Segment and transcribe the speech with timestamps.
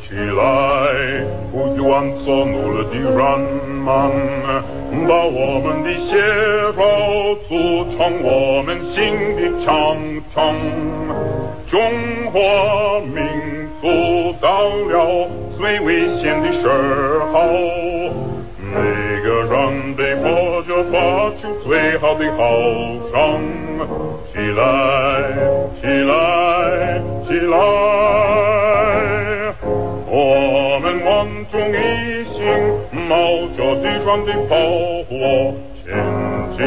[0.00, 0.42] 起来，
[1.50, 1.84] 不愿
[2.24, 2.52] 做奴
[2.84, 3.10] 的人
[3.84, 3.88] 们，
[5.08, 6.10] 把我们的血
[6.76, 6.78] 肉
[7.48, 7.52] 组
[7.96, 8.28] 成我
[8.62, 8.94] 们新
[9.36, 9.72] 的长
[10.32, 10.34] 城。
[11.70, 11.72] 中
[12.30, 12.38] 华
[13.00, 13.16] 民
[13.80, 13.82] 族
[14.40, 14.92] 到了
[15.56, 15.88] 最危
[16.20, 16.62] 险的时
[17.32, 17.34] 候，
[19.96, 22.40] 被迫着发出最好的号
[23.10, 23.14] 声。
[24.32, 24.42] 起来，
[25.80, 26.12] 起来，
[27.26, 27.52] 起来！
[30.06, 31.08] 我们万
[31.50, 31.72] 众一
[32.32, 32.34] 心，
[33.08, 33.12] 冒
[33.56, 34.52] 着敌船的炮
[35.08, 35.12] 火
[35.76, 35.84] 前
[36.56, 36.58] 进，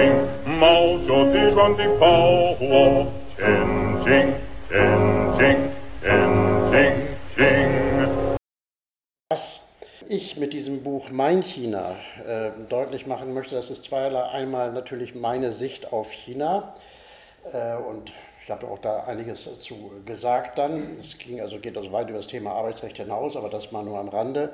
[0.59, 0.62] 冒
[1.05, 2.04] 着敌船的炮
[2.54, 2.62] 火
[3.35, 3.38] 前
[4.04, 4.05] 进，
[4.70, 4.71] 前
[5.38, 5.40] 进，
[6.02, 6.05] 前
[6.71, 6.76] 进，
[7.35, 7.38] 进。
[10.09, 14.23] Ich mit diesem Buch Mein China äh, deutlich machen möchte, das ist zweierlei.
[14.23, 16.75] Einmal natürlich meine Sicht auf China
[17.52, 20.95] äh, und ich habe auch da einiges dazu gesagt dann.
[20.98, 23.99] Es ging also, geht also weit über das Thema Arbeitsrecht hinaus, aber das mal nur
[23.99, 24.54] am Rande,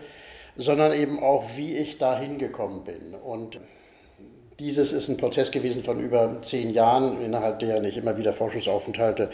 [0.57, 3.13] sondern eben auch, wie ich da hingekommen bin.
[3.13, 3.59] Und
[4.57, 9.29] dieses ist ein Prozess gewesen von über zehn Jahren, innerhalb der ich immer wieder Forschungsaufenthalte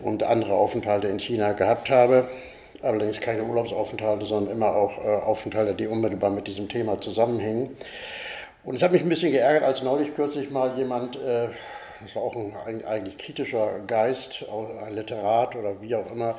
[0.00, 2.28] und andere Aufenthalte in China gehabt habe.
[2.82, 7.76] Allerdings keine Urlaubsaufenthalte, sondern immer auch äh, Aufenthalte, die unmittelbar mit diesem Thema zusammenhängen.
[8.64, 11.48] Und es hat mich ein bisschen geärgert, als neulich kürzlich mal jemand äh,
[12.02, 14.44] das war auch ein eigentlich kritischer Geist,
[14.84, 16.38] ein Literat oder wie auch immer,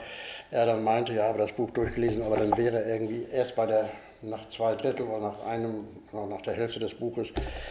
[0.52, 3.90] er dann meinte, ja, habe das Buch durchgelesen, aber dann wäre irgendwie erst bei der,
[4.22, 7.30] nach zwei Drittel oder nach einem, oder nach der Hälfte des Buches,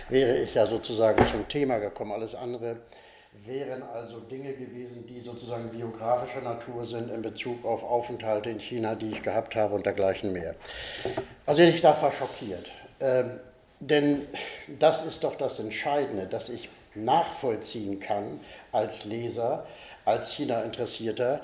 [0.08, 2.12] wäre ich ja sozusagen zum Thema gekommen.
[2.12, 2.76] Alles andere
[3.44, 8.94] wären also Dinge gewesen, die sozusagen biografischer Natur sind in Bezug auf Aufenthalte in China,
[8.94, 10.54] die ich gehabt habe und dergleichen mehr.
[11.44, 12.70] Also ich war schockiert.
[13.00, 13.40] Ähm,
[13.80, 14.26] denn
[14.78, 18.40] das ist doch das Entscheidende, dass ich nachvollziehen kann
[18.72, 19.66] als Leser,
[20.04, 21.42] als China-Interessierter,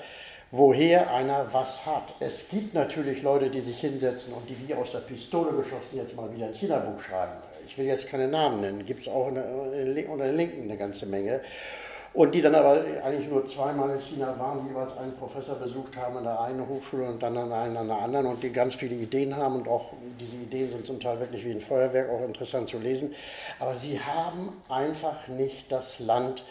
[0.51, 2.13] woher einer was hat.
[2.19, 6.15] Es gibt natürlich Leute, die sich hinsetzen und die wie aus der Pistole geschossen jetzt
[6.15, 7.33] mal wieder ein China-Buch schreiben.
[7.67, 11.41] Ich will jetzt keine Namen nennen, gibt es auch unter den Linken eine ganze Menge.
[12.13, 16.17] Und die dann aber eigentlich nur zweimal in China waren, jeweils einen Professor besucht haben
[16.17, 18.93] an der einen Hochschule und dann an einer an der anderen und die ganz viele
[18.93, 22.69] Ideen haben und auch diese Ideen sind zum Teil wirklich wie ein Feuerwerk, auch interessant
[22.69, 23.15] zu lesen.
[23.59, 26.43] Aber sie haben einfach nicht das Land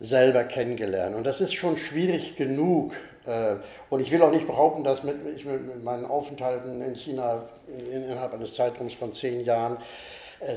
[0.00, 1.14] selber kennengelernt.
[1.14, 2.94] Und das ist schon schwierig genug.
[3.26, 3.56] Äh,
[3.90, 5.02] und ich will auch nicht behaupten, dass
[5.36, 7.42] ich mit meinen Aufenthalten in China
[7.90, 9.76] innerhalb eines Zeitraums von zehn Jahren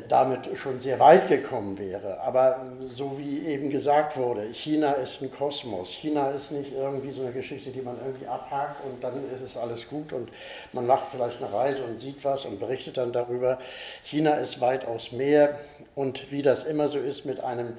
[0.08, 2.20] damit schon sehr weit gekommen wäre.
[2.22, 5.92] Aber so wie eben gesagt wurde, China ist ein Kosmos.
[5.92, 9.56] China ist nicht irgendwie so eine Geschichte, die man irgendwie abhakt und dann ist es
[9.56, 10.30] alles gut und
[10.74, 13.59] man macht vielleicht eine Reise und sieht was und berichtet dann darüber.
[14.03, 15.59] China ist weitaus mehr
[15.96, 17.78] und wie das immer so ist mit einem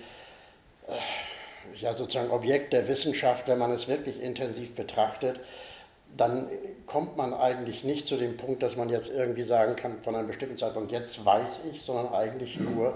[0.87, 0.93] äh,
[1.81, 5.41] ja, sozusagen Objekt der Wissenschaft, wenn man es wirklich intensiv betrachtet,
[6.17, 6.49] dann
[6.87, 10.27] kommt man eigentlich nicht zu dem Punkt, dass man jetzt irgendwie sagen kann, von einem
[10.27, 12.95] bestimmten Zeitpunkt, jetzt weiß ich, sondern eigentlich nur,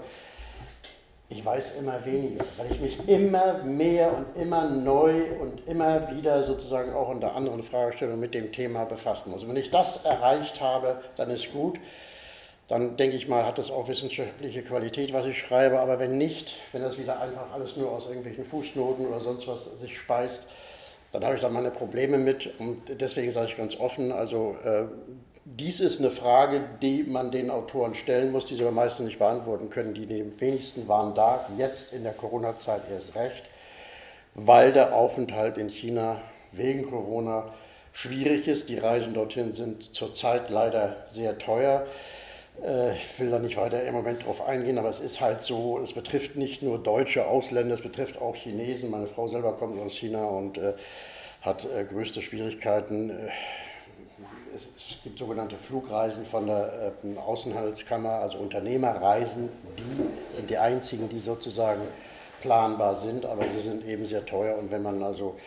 [1.29, 6.43] ich weiß immer weniger, weil ich mich immer mehr und immer neu und immer wieder
[6.43, 9.43] sozusagen auch unter anderen Fragestellungen mit dem Thema befassen muss.
[9.43, 11.79] Und wenn ich das erreicht habe, dann ist gut.
[12.67, 15.79] Dann denke ich mal, hat das auch wissenschaftliche Qualität, was ich schreibe.
[15.79, 19.65] Aber wenn nicht, wenn das wieder einfach alles nur aus irgendwelchen Fußnoten oder sonst was
[19.65, 20.47] sich speist,
[21.13, 24.85] dann habe ich da meine Probleme mit und deswegen sage ich ganz offen, also äh,
[25.45, 29.19] dies ist eine Frage, die man den Autoren stellen muss, die sie aber meistens nicht
[29.19, 29.93] beantworten können.
[29.93, 30.09] Die
[30.39, 33.43] wenigsten waren da, jetzt in der Corona-Zeit erst recht,
[34.35, 36.19] weil der Aufenthalt in China
[36.51, 37.53] wegen Corona
[37.91, 38.69] schwierig ist.
[38.69, 41.85] Die Reisen dorthin sind zurzeit leider sehr teuer.
[42.61, 45.79] Äh, ich will da nicht weiter im Moment drauf eingehen, aber es ist halt so,
[45.79, 48.89] es betrifft nicht nur deutsche Ausländer, es betrifft auch Chinesen.
[48.89, 50.73] Meine Frau selber kommt aus China und äh,
[51.41, 53.11] hat äh, größte Schwierigkeiten.
[54.55, 61.19] Es, gibt sogenannte Flugreisen von der äh, Außenhandelskammer, also Unternehmerreisen, die sind die einzigen, die
[61.19, 61.81] sozusagen
[62.41, 65.37] planbar sind, aber sie sind eben sehr teuer und wenn man also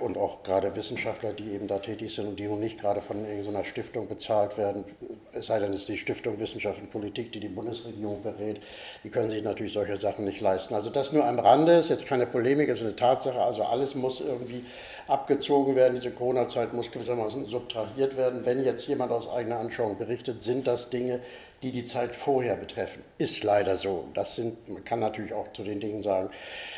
[0.00, 3.24] und auch gerade Wissenschaftler, die eben da tätig sind und die nun nicht gerade von
[3.24, 4.84] irgendeiner Stiftung bezahlt werden,
[5.32, 8.60] es sei denn, es ist die Stiftung Wissenschaft und Politik, die die Bundesregierung berät,
[9.04, 10.74] die können sich natürlich solche Sachen nicht leisten.
[10.74, 14.20] Also das nur am Rande, ist jetzt keine Polemik, ist eine Tatsache, also alles muss
[14.20, 14.64] irgendwie
[15.06, 18.44] abgezogen werden, diese Corona-Zeit muss gewissermaßen subtrahiert werden.
[18.44, 21.20] Wenn jetzt jemand aus eigener Anschauung berichtet, sind das Dinge,
[21.62, 23.04] die die Zeit vorher betreffen.
[23.18, 24.08] Ist leider so.
[24.14, 26.30] Das sind, man kann natürlich auch zu den Dingen sagen,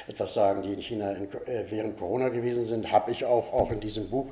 [0.07, 2.93] etwas sagen, die in China in, äh, während Corona gewesen sind.
[2.93, 4.27] Habe ich auch, auch in diesem Buch,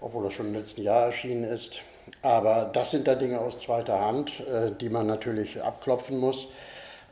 [0.00, 1.80] obwohl das schon im letzten Jahr erschienen ist.
[2.22, 6.48] Aber das sind da Dinge aus zweiter Hand, äh, die man natürlich abklopfen muss.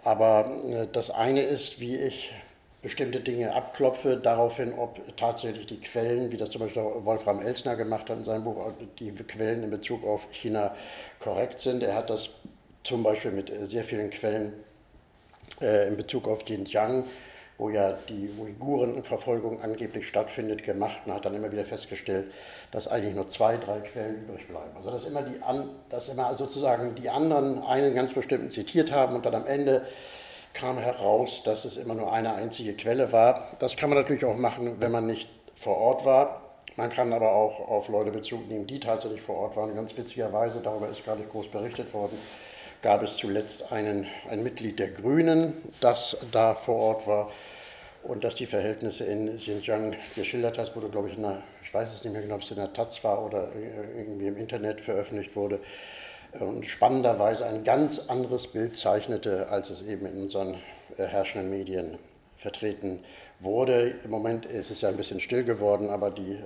[0.02, 2.32] Aber äh, das eine ist, wie ich
[2.82, 8.10] bestimmte Dinge abklopfe, daraufhin, ob tatsächlich die Quellen, wie das zum Beispiel Wolfram Elsner gemacht
[8.10, 10.74] hat in seinem Buch, die Quellen in Bezug auf China
[11.18, 11.82] korrekt sind.
[11.82, 12.28] Er hat das
[12.84, 14.52] zum Beispiel mit sehr vielen Quellen
[15.60, 17.04] äh, in Bezug auf Xinjiang,
[17.56, 22.32] wo ja die Uigurenverfolgung angeblich stattfindet, gemacht und hat dann immer wieder festgestellt,
[22.70, 24.76] dass eigentlich nur zwei, drei Quellen übrig bleiben.
[24.76, 29.16] Also dass immer, die an, dass immer sozusagen die anderen einen ganz bestimmten zitiert haben
[29.16, 29.86] und dann am Ende
[30.52, 33.48] kam heraus, dass es immer nur eine einzige Quelle war.
[33.58, 36.42] Das kann man natürlich auch machen, wenn man nicht vor Ort war.
[36.76, 39.74] Man kann aber auch auf Leute Bezug nehmen, die tatsächlich vor Ort waren.
[39.74, 42.18] Ganz witzigerweise, darüber ist gar nicht groß berichtet worden,
[42.84, 47.32] gab es zuletzt einen, ein Mitglied der Grünen, das da vor Ort war
[48.02, 50.76] und das die Verhältnisse in Xinjiang geschildert hat.
[50.76, 52.74] wurde, glaube ich, in der, ich weiß es nicht mehr genau, ob es in der
[52.74, 53.48] Taz war oder
[53.96, 55.60] irgendwie im Internet veröffentlicht wurde
[56.38, 60.56] und spannenderweise ein ganz anderes Bild zeichnete, als es eben in unseren
[60.98, 61.98] äh, herrschenden Medien
[62.36, 63.02] vertreten
[63.40, 63.94] wurde.
[64.04, 66.44] Im Moment ist es ja ein bisschen still geworden, aber die äh,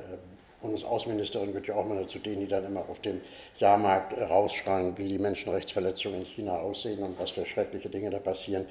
[0.60, 3.20] Bundesaußenministerin gehört ja auch mal zu denen, die dann immer auf dem
[3.58, 8.18] Jahrmarkt äh, rausschreien, wie die Menschenrechtsverletzungen in China aussehen und was für schreckliche Dinge da
[8.18, 8.66] passieren.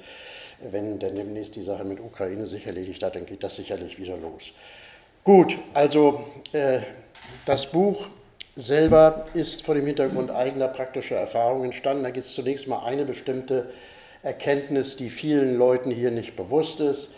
[0.60, 4.16] Wenn denn demnächst die Sache mit Ukraine sich erledigt hat, dann geht das sicherlich wieder
[4.16, 4.52] los.
[5.24, 6.80] Gut, also äh,
[7.46, 8.08] das Buch
[8.54, 12.02] selber ist vor dem Hintergrund eigener praktischer Erfahrungen entstanden.
[12.02, 13.70] Da gibt es zunächst mal eine bestimmte
[14.22, 17.14] Erkenntnis, die vielen Leuten hier nicht bewusst ist.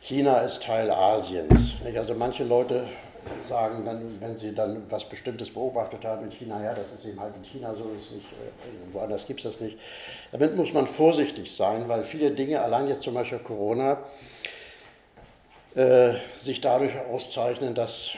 [0.00, 1.74] China ist Teil Asiens.
[1.96, 2.84] Also manche Leute
[3.46, 7.20] sagen dann, wenn sie dann was Bestimmtes beobachtet haben in China, ja, das ist eben
[7.20, 9.78] halt in China so, ist nicht, äh, woanders gibt es das nicht.
[10.32, 13.98] Damit muss man vorsichtig sein, weil viele Dinge, allein jetzt zum Beispiel Corona,
[15.74, 18.12] äh, sich dadurch auszeichnen, dass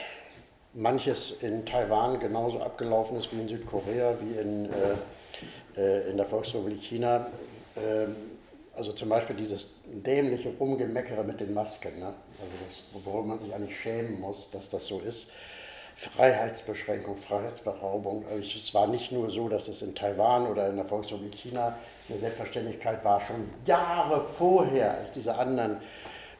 [0.73, 6.25] manches in Taiwan genauso abgelaufen ist wie in Südkorea, wie in, äh, äh, in der
[6.25, 7.27] Volksrepublik China.
[7.75, 8.15] Ähm,
[8.75, 12.13] also zum Beispiel dieses dämliche Rumgemeckere mit den Masken, ne?
[12.39, 15.29] Also das, worum man sich eigentlich schämen muss, dass das so ist.
[15.95, 18.25] Freiheitsbeschränkung, Freiheitsberaubung.
[18.29, 21.75] Also es war nicht nur so, dass es in Taiwan oder in der Volksrepublik China
[22.07, 25.77] eine Selbstverständlichkeit war, schon Jahre vorher, als diese anderen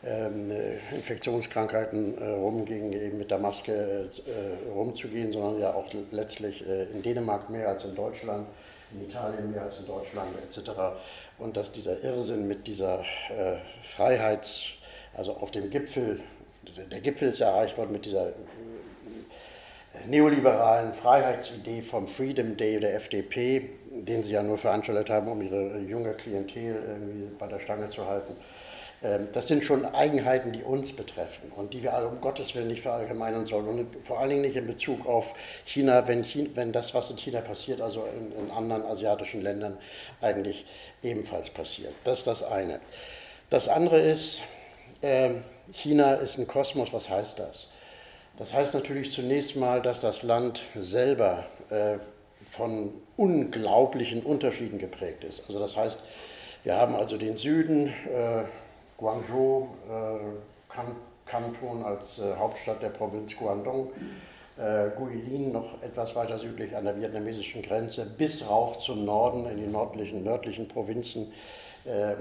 [0.04, 0.52] ähm,
[0.92, 7.02] Infektionskrankheiten äh, rumgingen, eben mit der Maske äh, rumzugehen, sondern ja auch letztlich äh, in
[7.02, 8.48] Dänemark mehr als in Deutschland,
[8.94, 10.70] in Italien mehr als in Deutschland etc.
[11.40, 13.04] Und dass dieser Irrsinn mit dieser
[13.84, 14.77] Freiheits-,
[15.18, 16.22] also auf dem Gipfel,
[16.92, 18.34] der Gipfel ist ja erreicht worden mit dieser
[20.06, 25.80] neoliberalen Freiheitsidee vom Freedom Day der FDP, den sie ja nur veranstaltet haben, um ihre
[25.80, 28.36] junge Klientel irgendwie bei der Stange zu halten.
[29.04, 32.68] Ähm, das sind schon Eigenheiten, die uns betreffen und die wir also um Gottes Willen
[32.68, 33.68] nicht verallgemeinern sollen.
[33.68, 35.34] Und vor allen Dingen nicht in Bezug auf
[35.66, 39.78] China, wenn, China, wenn das, was in China passiert, also in, in, anderen asiatischen Ländern
[40.22, 40.66] eigentlich
[41.04, 41.94] ebenfalls passiert.
[42.04, 42.80] Das ist das eine.
[43.50, 44.42] Das andere ist,
[45.02, 45.32] äh,
[45.72, 46.94] China ist ein Kosmos.
[46.94, 47.68] Was heißt das?
[48.38, 51.98] Das heißt natürlich zunächst mal, dass das Land selber äh,
[52.52, 55.44] von unglaublichen Unterschieden geprägt ist.
[55.48, 56.00] Also das heißt,
[56.64, 58.44] wir haben also den Süden, äh,
[58.98, 60.80] Guangzhou, äh,
[61.26, 63.92] Kanton als Hauptstadt der Provinz Guangdong,
[64.56, 69.68] Guilin noch etwas weiter südlich an der vietnamesischen Grenze, bis rauf zum Norden in die
[69.68, 71.34] nördlichen, Provinzen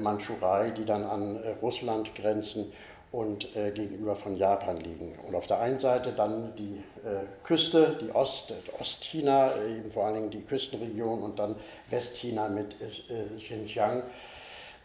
[0.00, 2.72] Mandschurei, die dann an äh, Russland grenzen
[3.12, 5.18] und äh, gegenüber von Japan liegen.
[5.26, 10.06] Und auf der einen Seite dann die äh, Küste, die Ost, Ostchina, äh, eben vor
[10.06, 11.56] allen Dingen die Küstenregion und dann
[11.90, 12.76] Westchina mit
[13.37, 14.02] Xinjiang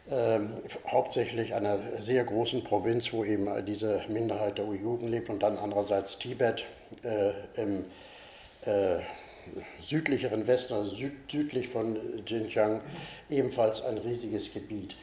[0.09, 0.55] ähm,
[0.87, 6.17] hauptsächlich einer sehr großen Provinz, wo eben diese Minderheit der Uiguren lebt und dann andererseits
[6.17, 6.63] Tibet
[7.03, 7.85] äh, im
[8.65, 8.99] äh,
[9.79, 12.81] südlicheren Westen, also süd, südlich von Xinjiang,
[13.29, 14.95] ebenfalls ein riesiges Gebiet.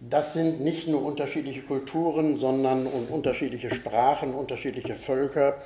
[0.00, 5.58] Das sind nicht nur unterschiedliche Kulturen, sondern und unterschiedliche Sprachen, unterschiedliche Völker.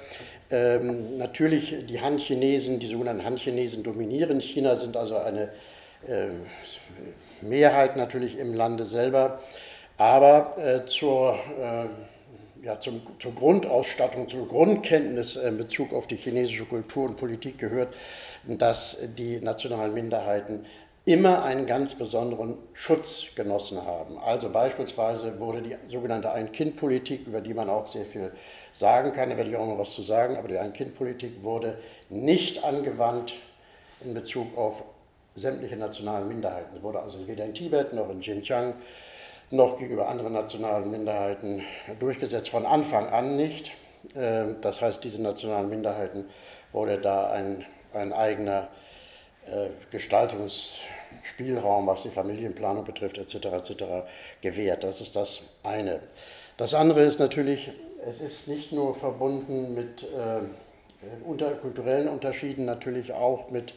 [0.51, 5.49] Ähm, natürlich die Han-Chinesen, die sogenannten Han-Chinesen dominieren China, sind also eine
[6.07, 6.29] äh,
[7.41, 9.41] Mehrheit natürlich im Lande selber,
[9.97, 11.87] aber äh, zur, äh,
[12.63, 17.95] ja, zum, zur Grundausstattung, zur Grundkenntnis in Bezug auf die chinesische Kultur und Politik gehört,
[18.45, 20.65] dass die nationalen Minderheiten
[21.07, 24.19] immer einen ganz besonderen Schutz genossen haben.
[24.19, 28.33] Also beispielsweise wurde die sogenannte Ein-Kind-Politik, über die man auch sehr viel
[28.73, 31.79] sagen kann, da werde ich auch noch was zu sagen, aber die Ein-Kind-Politik wurde
[32.11, 33.35] nicht angewandt
[34.05, 34.83] in Bezug auf
[35.37, 36.77] sämtliche nationalen Minderheiten.
[36.77, 38.75] Es wurde also weder in Tibet noch in Xinjiang
[39.51, 41.63] noch gegenüber anderen nationalen Minderheiten
[41.99, 43.73] durchgesetzt, von Anfang an nicht.
[44.15, 46.25] Ähm, das heißt, diese nationalen Minderheiten
[46.73, 48.69] wurde da ein, ein eigener
[49.47, 50.79] äh, Gestaltungs,
[51.23, 53.85] Spielraum, was die Familienplanung betrifft, etc., etc.,
[54.41, 54.85] gewährt.
[54.85, 56.01] Das ist das eine.
[56.57, 57.71] Das andere ist natürlich,
[58.07, 60.41] es ist nicht nur verbunden mit äh,
[61.25, 63.75] unter, kulturellen Unterschieden, natürlich auch mit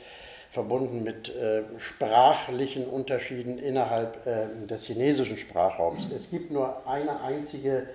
[0.50, 6.08] verbunden mit äh, sprachlichen Unterschieden innerhalb äh, des chinesischen Sprachraums.
[6.14, 7.88] Es gibt nur eine einzige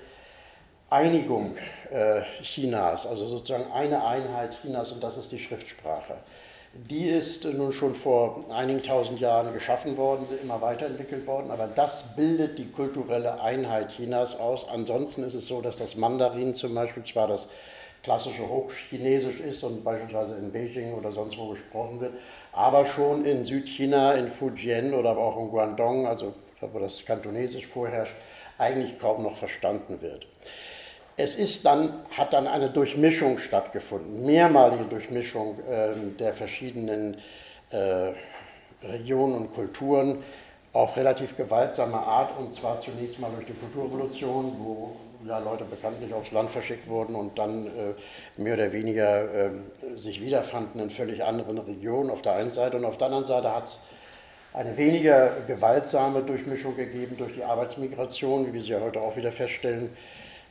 [0.88, 1.56] Einigung
[1.90, 6.14] äh, Chinas, also sozusagen eine Einheit Chinas und das ist die Schriftsprache.
[6.74, 11.68] Die ist nun schon vor einigen tausend Jahren geschaffen worden, sie immer weiterentwickelt worden, aber
[11.68, 14.68] das bildet die kulturelle Einheit Chinas aus.
[14.68, 17.48] Ansonsten ist es so, dass das Mandarin zum Beispiel zwar das
[18.04, 22.12] klassische Hochchinesisch ist und beispielsweise in Beijing oder sonst wo gesprochen wird,
[22.52, 28.14] aber schon in Südchina, in Fujian oder auch in Guangdong, also wo das Kantonesisch vorherrscht,
[28.58, 30.26] eigentlich kaum noch verstanden wird.
[31.16, 37.18] Es ist dann, hat dann eine Durchmischung stattgefunden, mehrmalige Durchmischung äh, der verschiedenen
[37.70, 38.12] äh,
[38.82, 40.22] Regionen und Kulturen
[40.72, 46.12] auf relativ gewaltsame Art und zwar zunächst mal durch die Kulturrevolution, wo ja, Leute bekanntlich
[46.12, 49.50] aufs Land verschickt wurden und dann äh, mehr oder weniger äh,
[49.96, 53.54] sich wiederfanden in völlig anderen Regionen auf der einen Seite und auf der anderen Seite
[53.54, 53.80] hat es
[54.52, 59.32] eine weniger gewaltsame Durchmischung gegeben durch die Arbeitsmigration, wie wir sie ja heute auch wieder
[59.32, 59.90] feststellen.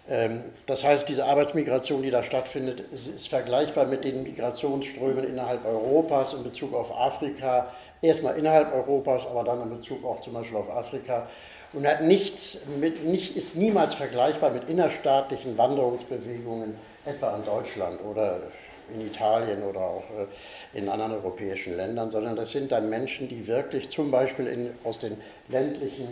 [0.10, 6.34] Ähm, das heißt, diese Arbeitsmigration, die da stattfindet, ist vergleichbar mit den Migrationsströmen innerhalb Europas
[6.34, 7.72] in Bezug auf Afrika.
[8.01, 11.27] Erstmal innerhalb Europas, aber dann in Bezug auch zum Beispiel auf Afrika
[11.74, 16.75] und hat nichts mit, nicht, ist niemals vergleichbar mit innerstaatlichen Wanderungsbewegungen,
[17.06, 18.39] etwa in Deutschland oder
[18.94, 20.03] in Italien oder auch
[20.74, 24.72] äh, in anderen europäischen Ländern, sondern das sind dann Menschen, die wirklich zum Beispiel in,
[24.84, 25.18] aus den
[25.50, 26.08] ländlichen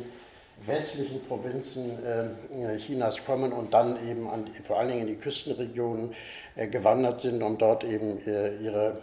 [0.66, 6.14] westlichen Provinzen äh, Chinas kommen und dann eben an, vor allen Dingen in die Küstenregionen
[6.56, 8.98] äh, gewandert sind, um dort eben ihre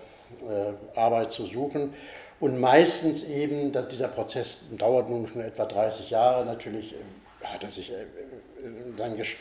[0.94, 1.94] Arbeit zu suchen.
[2.40, 6.94] Und meistens eben, dass dieser Prozess dauert nun schon etwa 30 Jahre, natürlich
[7.42, 7.92] hat er sich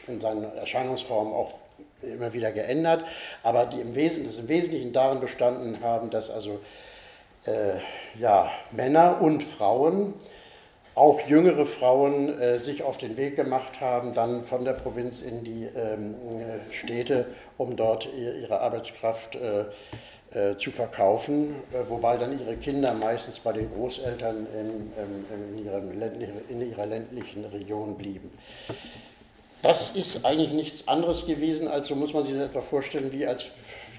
[0.08, 1.54] in seinen Erscheinungsformen auch
[2.01, 3.04] immer wieder geändert,
[3.44, 6.60] aber die im Wesentlichen, das im Wesentlichen darin bestanden haben, dass also
[7.46, 7.75] äh,
[8.20, 10.13] ja, Männer und Frauen,
[10.96, 15.44] auch jüngere Frauen, äh, sich auf den Weg gemacht haben, dann von der Provinz in
[15.44, 16.16] die ähm,
[16.72, 17.27] Städte,
[17.58, 19.66] um dort ihre Arbeitskraft äh, äh,
[20.58, 24.91] zu verkaufen, äh, wobei dann ihre Kinder meistens bei den Großeltern in,
[25.58, 25.91] in, ihrem,
[26.50, 28.32] in ihrer ländlichen Region blieben.
[29.62, 33.25] Das ist eigentlich nichts anderes gewesen, als so muss man sich das etwa vorstellen, wie
[33.25, 33.48] als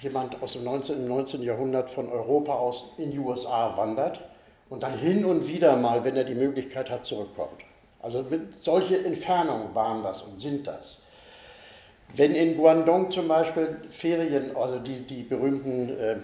[0.02, 1.07] jemand aus dem 19.
[1.09, 1.42] 19.
[1.42, 4.21] Jahrhundert von Europa aus in die USA wandert
[4.71, 7.62] und dann hin und wieder mal, wenn er die Möglichkeit hat, zurückkommt.
[8.00, 8.25] Also
[8.61, 11.02] solche Entfernungen waren das und sind das.
[12.14, 16.16] Wenn in Guangdong zum Beispiel Ferien, also die, die berühmten, äh,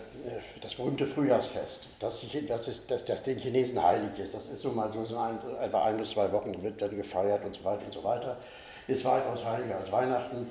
[0.60, 4.70] das berühmte Frühjahrsfest, das, das, ist, das, das den Chinesen heilig ist, das ist so
[4.70, 7.84] mal so, so ein, etwa ein bis zwei Wochen wird dann gefeiert und so weiter
[7.84, 8.38] und so weiter
[8.86, 10.48] ist weitaus heiliger als Weihnachten.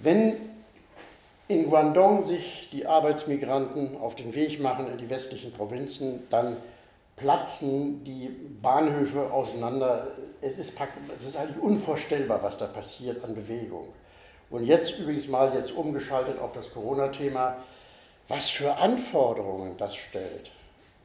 [0.00, 0.36] Wenn
[1.48, 6.56] in Guangdong sich die Arbeitsmigranten auf den Weg machen in die westlichen Provinzen, dann
[7.16, 8.28] platzen die
[8.60, 10.08] Bahnhöfe auseinander.
[10.40, 10.76] Es ist,
[11.14, 13.88] es ist eigentlich unvorstellbar, was da passiert an Bewegung.
[14.50, 17.56] Und jetzt übrigens mal jetzt umgeschaltet auf das Corona-Thema,
[18.28, 20.50] was für Anforderungen das stellt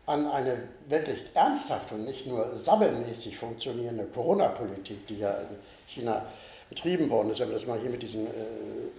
[0.06, 5.58] an eine wirklich ernsthafte und nicht nur sabbelmäßig funktionierende Corona-Politik, die ja in
[5.88, 6.26] China
[6.70, 8.30] betrieben worden ist, wenn man das mal hier mit diesem äh,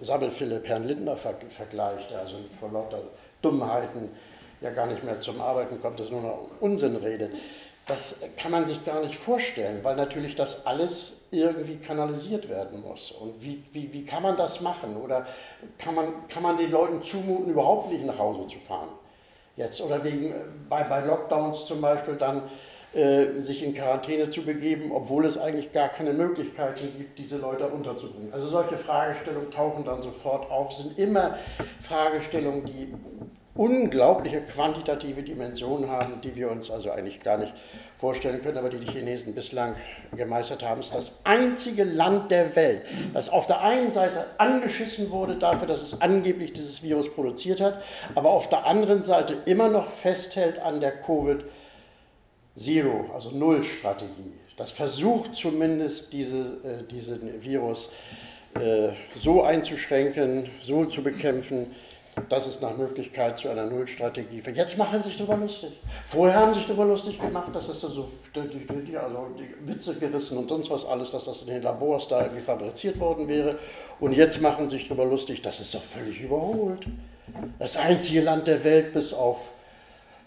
[0.01, 3.01] Sabbel-Philipp Herrn Lindner ver vergleicht, der also vor lauter
[3.41, 4.09] Dummheiten
[4.61, 7.33] ja gar nicht mehr zum Arbeiten kommt, das nur noch Unsinn redet.
[7.85, 13.11] Das kann man sich gar nicht vorstellen, weil natürlich das alles irgendwie kanalisiert werden muss.
[13.11, 14.95] Und wie, wie, wie kann man das machen?
[14.95, 15.27] Oder
[15.77, 18.89] kann man, kann man den Leuten zumuten, überhaupt nicht nach Hause zu fahren?
[19.57, 20.35] Jetzt oder wegen, äh,
[20.69, 22.43] bei, bei Lockdowns zum Beispiel dann
[22.93, 27.67] äh, sich in Quarantäne zu begeben, obwohl es eigentlich gar keine Möglichkeiten gibt, diese Leute
[27.67, 28.31] unterzubringen.
[28.31, 31.37] Also solche Fragestellungen tauchen dann sofort auf, sind immer
[31.81, 32.93] Fragestellungen, die
[33.55, 37.53] unglaubliche quantitative Dimensionen haben, die wir uns also eigentlich gar nicht
[37.99, 39.75] vorstellen können, aber die die Chinesen bislang
[40.15, 40.81] gemeistert haben.
[40.81, 42.81] Ist das einzige Land der Welt,
[43.13, 47.81] das auf der einen Seite angeschissen wurde dafür, dass es angeblich dieses Virus produziert hat,
[48.15, 51.43] aber auf der anderen Seite immer noch festhält an der Covid-19.
[52.55, 54.33] Zero, also Null-Strategie.
[54.57, 57.89] Das versucht zumindest diese, äh, diesen Virus
[58.53, 61.73] äh, so einzuschränken, so zu bekämpfen,
[62.29, 64.43] dass es nach Möglichkeit zu einer Nullstrategie.
[64.53, 65.71] Jetzt machen sie sich darüber lustig.
[66.05, 68.49] Vorher haben sie sich darüber lustig gemacht, dass das so die,
[68.85, 72.21] die, also die Witze gerissen und sonst was alles, dass das in den Labors da
[72.21, 73.57] irgendwie fabriziert worden wäre.
[73.99, 76.85] Und jetzt machen sie sich darüber lustig, das ist doch völlig überholt.
[77.59, 79.39] Das einzige Land der Welt bis auf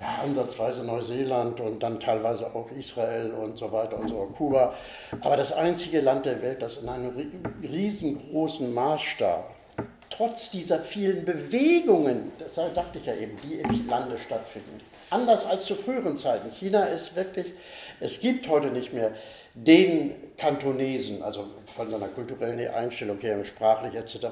[0.00, 4.74] ja, ansatzweise Neuseeland und dann teilweise auch Israel und so weiter und so, Kuba.
[5.20, 7.12] Aber das einzige Land der Welt, das in einem
[7.62, 9.55] riesengroßen Maßstab,
[10.10, 15.66] trotz dieser vielen Bewegungen, das sagte ich ja eben, die im Lande stattfinden, anders als
[15.66, 16.50] zu früheren Zeiten.
[16.50, 17.46] China ist wirklich,
[18.00, 19.12] es gibt heute nicht mehr
[19.54, 24.26] den Kantonesen, also von seiner kulturellen Einstellung her, sprachlich etc.,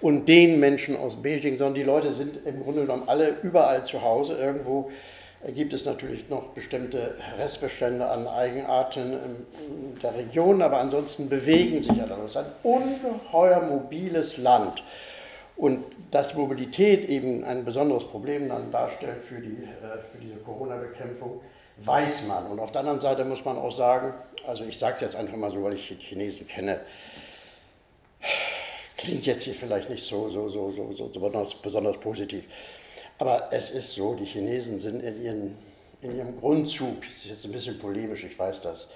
[0.00, 4.02] und den Menschen aus Beijing, sondern die Leute sind im Grunde genommen alle überall zu
[4.02, 4.36] Hause.
[4.36, 4.90] Irgendwo
[5.52, 9.46] gibt es natürlich noch bestimmte Restbestände an Eigenarten
[10.02, 11.92] der Region, aber ansonsten bewegen sich.
[11.98, 14.82] Es ist ein ungeheuer mobiles Land.
[15.56, 21.40] Und dass Mobilität eben ein besonderes Problem dann darstellt für, die, äh, für diese Corona-Bekämpfung,
[21.76, 22.46] weiß man.
[22.46, 24.14] Und auf der anderen Seite muss man auch sagen,
[24.46, 26.80] also ich sage es jetzt einfach mal so, weil ich Chinesen kenne,
[28.96, 32.44] klingt jetzt hier vielleicht nicht so, so, so, so, so besonders, besonders positiv.
[33.18, 35.58] Aber es ist so, die Chinesen sind in, ihren,
[36.02, 38.88] in ihrem Grundzug, das ist jetzt ein bisschen polemisch, ich weiß das,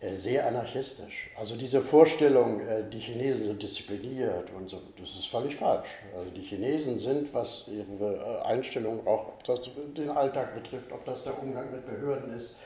[0.00, 1.30] äh, sehr anarchistisch.
[1.36, 5.88] Also diese Vorstellung, äh, die Chinesen sind diszipliniert und so, das ist völlig falsch.
[6.16, 9.62] Also die Chinesen sind, was ihre äh, Einstellung auch, ob das
[9.96, 12.56] den Alltag betrifft, ob das der Umgang mit Behörden ist,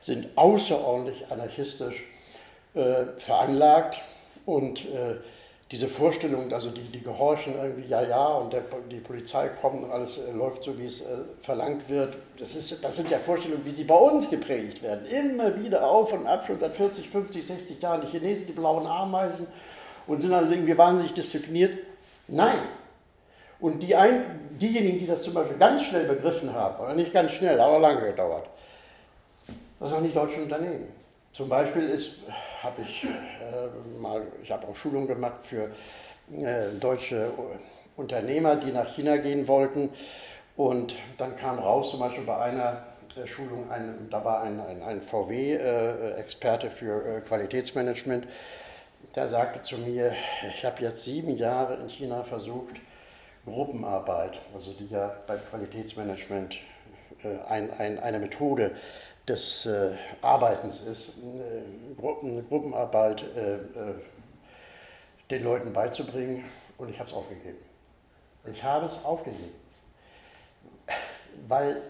[0.00, 2.04] sind außerordentlich anarchistisch
[2.74, 4.00] äh, veranlagt
[4.44, 5.16] und äh,
[5.70, 9.90] diese Vorstellung, also die, die gehorchen irgendwie, ja, ja, und der, die Polizei kommt und
[9.90, 13.64] alles äh, läuft so, wie es äh, verlangt wird, das, ist, das sind ja Vorstellungen,
[13.66, 15.06] wie sie bei uns geprägt werden.
[15.06, 18.00] Immer wieder auf und ab, schon seit 40, 50, 60 Jahren.
[18.00, 19.46] Die Chinesen, die blauen Ameisen
[20.06, 21.78] und sind also irgendwie wahnsinnig diszipliniert.
[22.28, 22.58] Nein.
[23.60, 27.32] Und die ein, diejenigen, die das zum Beispiel ganz schnell begriffen haben, oder nicht ganz
[27.32, 28.48] schnell, aber lange gedauert,
[29.80, 30.97] das waren die deutschen Unternehmen.
[31.38, 31.96] Zum Beispiel
[32.64, 33.08] habe ich äh,
[34.00, 35.70] mal, ich habe auch Schulungen gemacht für
[36.32, 37.30] äh, deutsche
[37.94, 39.90] Unternehmer, die nach China gehen wollten.
[40.56, 42.82] Und dann kam raus, zum Beispiel bei einer
[43.26, 48.26] Schulung, ein, da war ein, ein, ein VW-Experte äh, für äh, Qualitätsmanagement,
[49.14, 50.14] der sagte zu mir,
[50.56, 52.80] ich habe jetzt sieben Jahre in China versucht,
[53.46, 56.56] Gruppenarbeit, also die ja beim Qualitätsmanagement
[57.22, 58.72] äh, ein, ein, eine Methode
[59.28, 63.58] des äh, Arbeitens ist, äh, Gruppen, Gruppenarbeit äh, äh,
[65.30, 66.44] den Leuten beizubringen
[66.78, 67.58] und ich habe es aufgegeben.
[68.50, 69.52] Ich habe es aufgegeben,
[71.46, 71.82] weil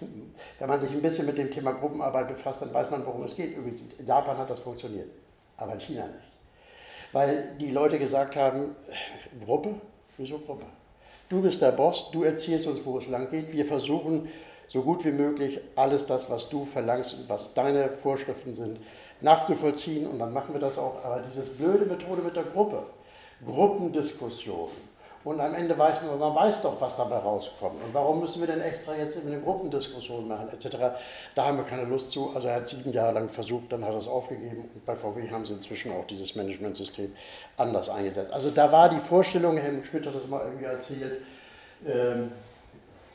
[0.58, 3.34] wenn man sich ein bisschen mit dem Thema Gruppenarbeit befasst, dann weiß man, worum es
[3.34, 3.56] geht.
[3.56, 5.10] Übrigens, in Japan hat das funktioniert,
[5.56, 6.34] aber in China nicht.
[7.12, 8.74] Weil die Leute gesagt haben,
[9.44, 9.74] Gruppe?
[10.16, 10.66] Wieso Gruppe?
[11.28, 13.52] Du bist der Boss, du erzählst uns, wo es lang geht.
[13.52, 14.28] Wir versuchen
[14.68, 18.78] so gut wie möglich alles das, was du verlangst und was deine Vorschriften sind,
[19.20, 20.06] nachzuvollziehen.
[20.06, 21.04] Und dann machen wir das auch.
[21.04, 22.84] Aber diese blöde Methode mit der Gruppe,
[23.44, 24.68] Gruppendiskussion.
[25.24, 27.82] Und am Ende weiß man, man weiß doch, was dabei rauskommt.
[27.82, 30.76] Und warum müssen wir denn extra jetzt eine Gruppendiskussion machen, etc.
[31.34, 32.30] Da haben wir keine Lust zu.
[32.34, 34.68] Also er hat sieben Jahre lang versucht, dann hat er es aufgegeben.
[34.74, 37.14] Und bei VW haben sie inzwischen auch dieses Managementsystem
[37.56, 38.32] anders eingesetzt.
[38.32, 41.22] Also da war die Vorstellung, Helmut Schmidt hat das mal irgendwie erzählt,
[41.86, 42.30] ähm,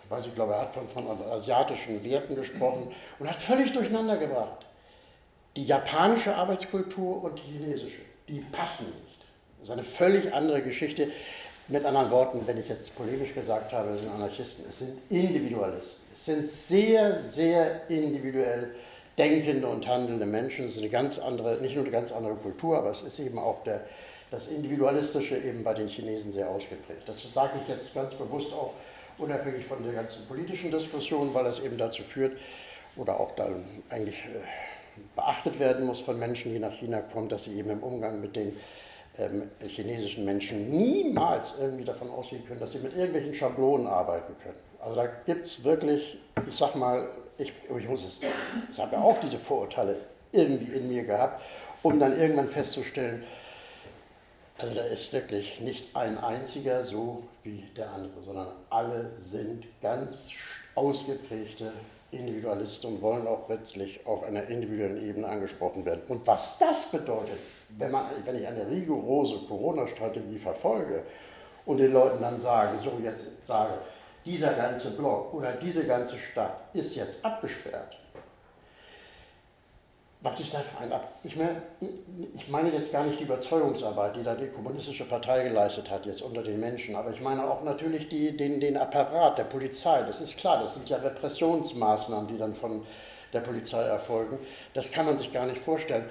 [0.09, 4.65] weiß ich glaube, er hat von, von asiatischen Werten gesprochen und hat völlig durcheinander gebracht.
[5.55, 9.19] Die japanische Arbeitskultur und die chinesische, die passen nicht.
[9.59, 11.11] Das ist eine völlig andere Geschichte.
[11.67, 16.03] Mit anderen Worten, wenn ich jetzt polemisch gesagt habe, es sind Anarchisten, es sind Individualisten.
[16.11, 18.71] Es sind sehr, sehr individuell
[19.19, 20.65] denkende und handelnde Menschen.
[20.65, 23.37] Es ist eine ganz andere, nicht nur eine ganz andere Kultur, aber es ist eben
[23.37, 23.81] auch der,
[24.31, 27.07] das Individualistische eben bei den Chinesen sehr ausgeprägt.
[27.07, 28.73] Das sage ich jetzt ganz bewusst auch
[29.19, 32.37] unabhängig von der ganzen politischen Diskussion, weil es eben dazu führt
[32.95, 34.39] oder auch dann eigentlich äh,
[35.15, 38.35] beachtet werden muss von Menschen, die nach China kommen, dass sie eben im Umgang mit
[38.35, 38.55] den
[39.17, 44.57] ähm, chinesischen Menschen niemals irgendwie davon ausgehen können, dass sie mit irgendwelchen Schablonen arbeiten können.
[44.79, 47.89] Also da gibt es wirklich, ich sag mal, ich, ich
[48.71, 49.95] ich habe ja auch diese Vorurteile
[50.31, 51.41] irgendwie in mir gehabt,
[51.83, 53.23] um dann irgendwann festzustellen,
[54.59, 60.29] also da ist wirklich nicht ein einziger so wie der andere, sondern alle sind ganz
[60.75, 61.71] ausgeprägte
[62.11, 66.01] Individualisten und wollen auch letztlich auf einer individuellen Ebene angesprochen werden.
[66.09, 67.37] Und was das bedeutet,
[67.77, 71.03] wenn, man, wenn ich eine rigorose Corona-Strategie verfolge
[71.65, 73.73] und den Leuten dann sage, so jetzt sage,
[74.25, 77.95] dieser ganze Block oder diese ganze Stadt ist jetzt abgesperrt,
[80.21, 81.07] was ich da für ein ab.
[81.23, 81.61] Ich meine,
[82.33, 86.21] ich meine jetzt gar nicht die Überzeugungsarbeit, die da die Kommunistische Partei geleistet hat, jetzt
[86.21, 90.03] unter den Menschen, aber ich meine auch natürlich die, den, den Apparat der Polizei.
[90.03, 92.85] Das ist klar, das sind ja Repressionsmaßnahmen, die dann von
[93.31, 94.37] der Polizei erfolgen.
[94.73, 96.09] Das kann man sich gar nicht vorstellen.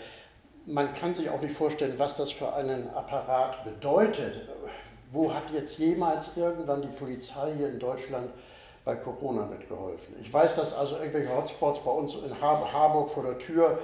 [0.64, 4.49] Man kann sich auch nicht vorstellen, was das für einen Apparat bedeutet.
[5.11, 8.31] Wo hat jetzt jemals irgendwann die Polizei hier in Deutschland
[8.88, 10.16] bei Corona mitgeholfen.
[10.18, 13.79] Ich weiß, dass also irgendwelche Hotspots bei uns in Harburg vor der Tür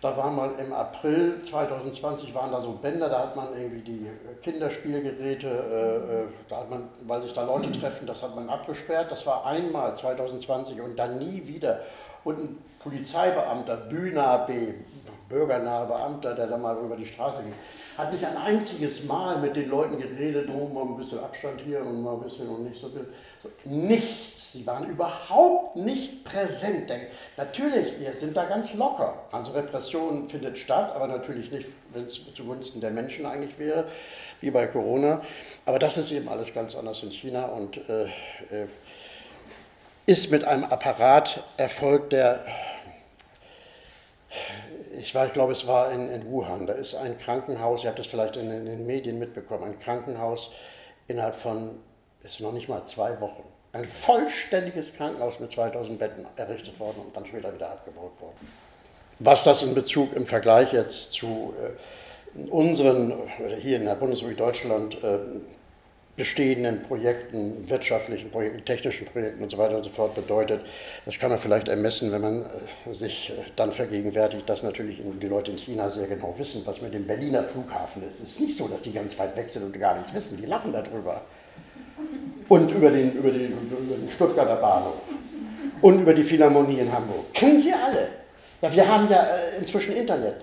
[0.00, 4.10] da war mal im April 2020 waren da so Bänder, da hat man irgendwie die
[4.42, 9.12] Kinderspielgeräte, äh, äh, da hat man, weil sich da Leute treffen, das hat man abgesperrt.
[9.12, 11.82] Das war einmal 2020 und dann nie wieder.
[12.24, 14.74] Und ein Polizeibeamter, Bühner B,
[15.32, 17.54] bürgernaher Beamter, der da mal über die Straße ging,
[17.96, 21.80] hat nicht ein einziges Mal mit den Leuten geredet, oh, mal ein bisschen Abstand hier
[21.80, 23.06] und mal ein bisschen und nicht so viel.
[23.42, 26.88] So, nichts, sie waren überhaupt nicht präsent.
[26.88, 27.00] Denn
[27.36, 29.14] natürlich, wir sind da ganz locker.
[29.32, 33.86] Also Repression findet statt, aber natürlich nicht, wenn es zugunsten der Menschen eigentlich wäre,
[34.40, 35.22] wie bei Corona.
[35.66, 38.66] Aber das ist eben alles ganz anders in China und äh, äh,
[40.04, 42.44] ist mit einem Apparat erfolgt, der
[44.98, 46.66] ich, war, ich glaube, es war in, in, Wuhan.
[46.66, 50.50] Da ist ein Krankenhaus, ihr habt das vielleicht in, in, den Medien mitbekommen, ein Krankenhaus
[51.08, 51.78] innerhalb von,
[52.22, 57.16] ist noch nicht mal zwei Wochen, ein vollständiges Krankenhaus mit 2000 Betten errichtet worden und
[57.16, 58.48] dann später wieder abgebaut worden.
[59.18, 63.14] Was das in Bezug im Vergleich jetzt zu äh, unseren,
[63.60, 65.18] hier in der Bundesrepublik Deutschland, äh,
[66.16, 70.60] bestehenden Projekten, wirtschaftlichen Projekten, technischen Projekten und so weiter und so fort bedeutet.
[71.06, 75.26] Das kann man vielleicht ermessen, wenn man äh, sich äh, dann vergegenwärtigt, dass natürlich die
[75.26, 78.20] Leute in China sehr genau wissen, was mit dem Berliner Flughafen ist.
[78.20, 80.36] Es ist nicht so, dass die ganz weit weg sind und gar nichts wissen.
[80.36, 81.22] Die lachen darüber.
[82.48, 85.00] Und über den, über den, über den Stuttgarter Bahnhof.
[85.80, 87.32] Und über die Philharmonie in Hamburg.
[87.32, 88.08] Kennen sie alle.
[88.60, 90.36] Ja, wir haben ja äh, inzwischen Internet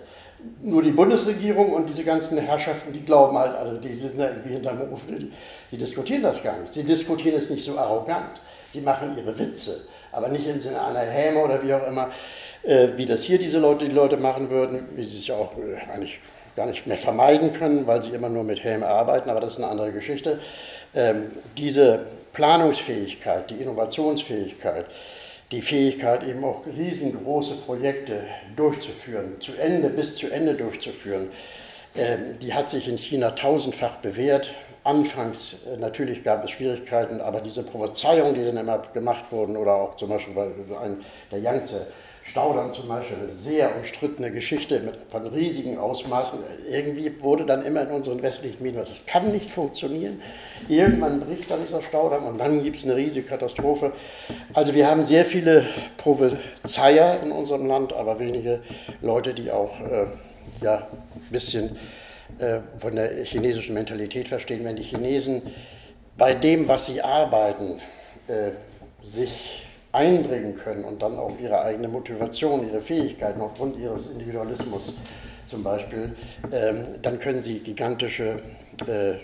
[0.62, 4.54] nur die Bundesregierung und diese ganzen Herrschaften, die glauben halt, also die sind da irgendwie
[4.54, 5.32] hinterm Ofen,
[5.72, 6.74] die, diskutieren das gar nicht.
[6.74, 8.42] Sie diskutieren es nicht so arrogant.
[8.70, 12.10] Sie machen ihre Witze, aber nicht im Sinne einer Häme oder wie auch immer,
[12.64, 15.92] äh, wie das hier diese Leute, die Leute machen würden, wie sie es auch äh,
[15.92, 16.20] eigentlich
[16.56, 19.58] gar nicht mehr vermeiden können, weil sie immer nur mit Häme arbeiten, aber das ist
[19.60, 20.40] eine andere Geschichte.
[20.94, 22.02] Ähm, diese
[22.34, 24.86] Planungsfähigkeit, die Innovationsfähigkeit,
[25.52, 28.24] die Fähigkeit, eben auch riesengroße Projekte
[28.56, 31.32] durchzuführen, zu Ende, bis zu Ende durchzuführen,
[31.96, 34.54] ähm, die hat sich in China tausendfach bewährt.
[34.84, 39.74] Anfangs äh, natürlich gab es Schwierigkeiten, aber diese Prophezeiungen, die dann immer gemacht wurden, oder
[39.74, 40.50] auch zum Beispiel bei
[41.32, 41.88] der Yangtze,
[42.32, 46.40] Staudamm zum Beispiel, eine sehr umstrittene Geschichte mit, von riesigen Ausmaßen.
[46.70, 50.22] Irgendwie wurde dann immer in unseren westlichen Medien, das kann nicht funktionieren.
[50.68, 53.94] Irgendwann bricht dann dieser Staudamm und dann gibt es eine riesige Katastrophe.
[54.54, 55.66] Also wir haben sehr viele
[55.98, 58.62] Prophezeier in unserem Land, aber wenige
[59.02, 60.06] Leute, die auch äh,
[60.62, 61.78] ja, ein bisschen
[62.38, 64.64] äh, von der chinesischen Mentalität verstehen.
[64.66, 65.42] Wenn die Chinesen
[66.16, 67.80] bei dem, was sie arbeiten,
[68.28, 68.52] äh,
[69.02, 74.94] sich einbringen können und dann auch ihre eigene Motivation, ihre Fähigkeiten aufgrund ihres Individualismus
[75.46, 76.16] zum Beispiel,
[76.52, 78.38] ähm, dann können sie gigantische
[78.86, 79.16] äh,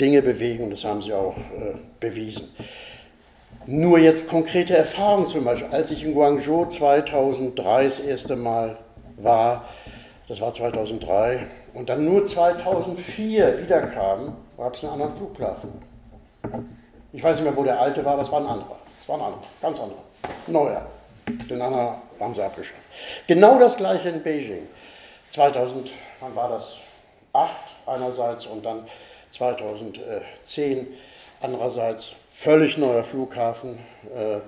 [0.00, 0.70] Dinge bewegen.
[0.70, 2.48] Das haben sie auch äh, bewiesen.
[3.66, 8.78] Nur jetzt konkrete Erfahrungen zum Beispiel, als ich in Guangzhou 2003 das erste Mal
[9.16, 9.64] war,
[10.26, 15.70] das war 2003, und dann nur 2004 wiederkam, gab es einen anderen Flughafen.
[17.12, 18.79] Ich weiß nicht mehr, wo der alte war, aber es war ein anderer.
[19.10, 20.02] War ein anderer, ganz anderer.
[20.46, 20.86] Neuer.
[21.26, 22.80] Den anderen haben sie abgeschafft.
[23.26, 24.68] Genau das gleiche in Beijing.
[25.30, 26.76] 2000, wann war das?
[27.32, 27.50] 8
[27.86, 28.86] einerseits und dann
[29.32, 30.86] 2010
[31.40, 32.12] andererseits.
[32.30, 33.80] Völlig neuer Flughafen,
[34.14, 34.38] äh,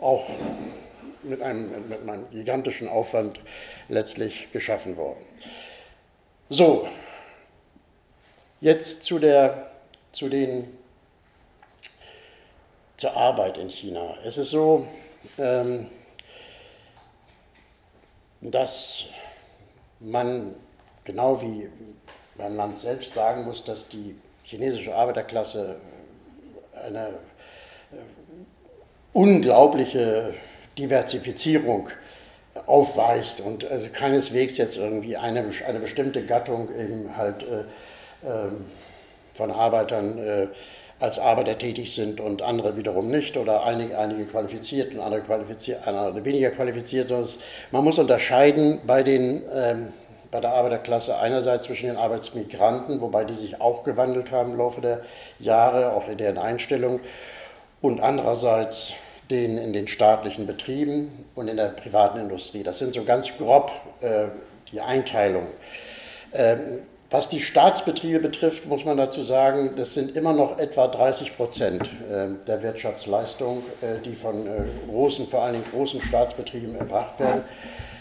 [0.00, 0.24] auch
[1.24, 3.40] mit einem, mit einem gigantischen Aufwand
[3.88, 5.26] letztlich geschaffen worden.
[6.48, 6.86] So,
[8.60, 9.72] jetzt zu, der,
[10.12, 10.75] zu den
[12.96, 14.16] zur Arbeit in China.
[14.24, 14.86] Es ist so,
[15.38, 15.86] ähm,
[18.40, 19.06] dass
[20.00, 20.54] man
[21.04, 21.68] genau wie
[22.36, 25.76] beim Land selbst sagen muss, dass die chinesische Arbeiterklasse
[26.84, 27.12] eine äh,
[29.12, 30.34] unglaubliche
[30.78, 31.88] Diversifizierung
[32.66, 38.50] aufweist und also keineswegs jetzt irgendwie eine, eine bestimmte Gattung eben halt äh, äh,
[39.34, 40.46] von Arbeitern äh,
[40.98, 45.86] als Arbeiter tätig sind und andere wiederum nicht oder einige, einige qualifiziert und andere, qualifiziert,
[45.86, 47.12] andere weniger qualifiziert.
[47.70, 49.92] Man muss unterscheiden bei, den, ähm,
[50.30, 54.80] bei der Arbeiterklasse einerseits zwischen den Arbeitsmigranten, wobei die sich auch gewandelt haben im Laufe
[54.80, 55.02] der
[55.38, 57.00] Jahre, auch in deren Einstellung,
[57.82, 58.94] und andererseits
[59.30, 62.62] den in den staatlichen Betrieben und in der privaten Industrie.
[62.62, 64.26] Das sind so ganz grob äh,
[64.72, 65.48] die Einteilungen.
[66.32, 66.80] Ähm,
[67.10, 71.88] was die Staatsbetriebe betrifft, muss man dazu sagen, das sind immer noch etwa 30 Prozent
[72.10, 77.42] äh, der Wirtschaftsleistung, äh, die von äh, großen, vor allen Dingen großen Staatsbetrieben erbracht werden,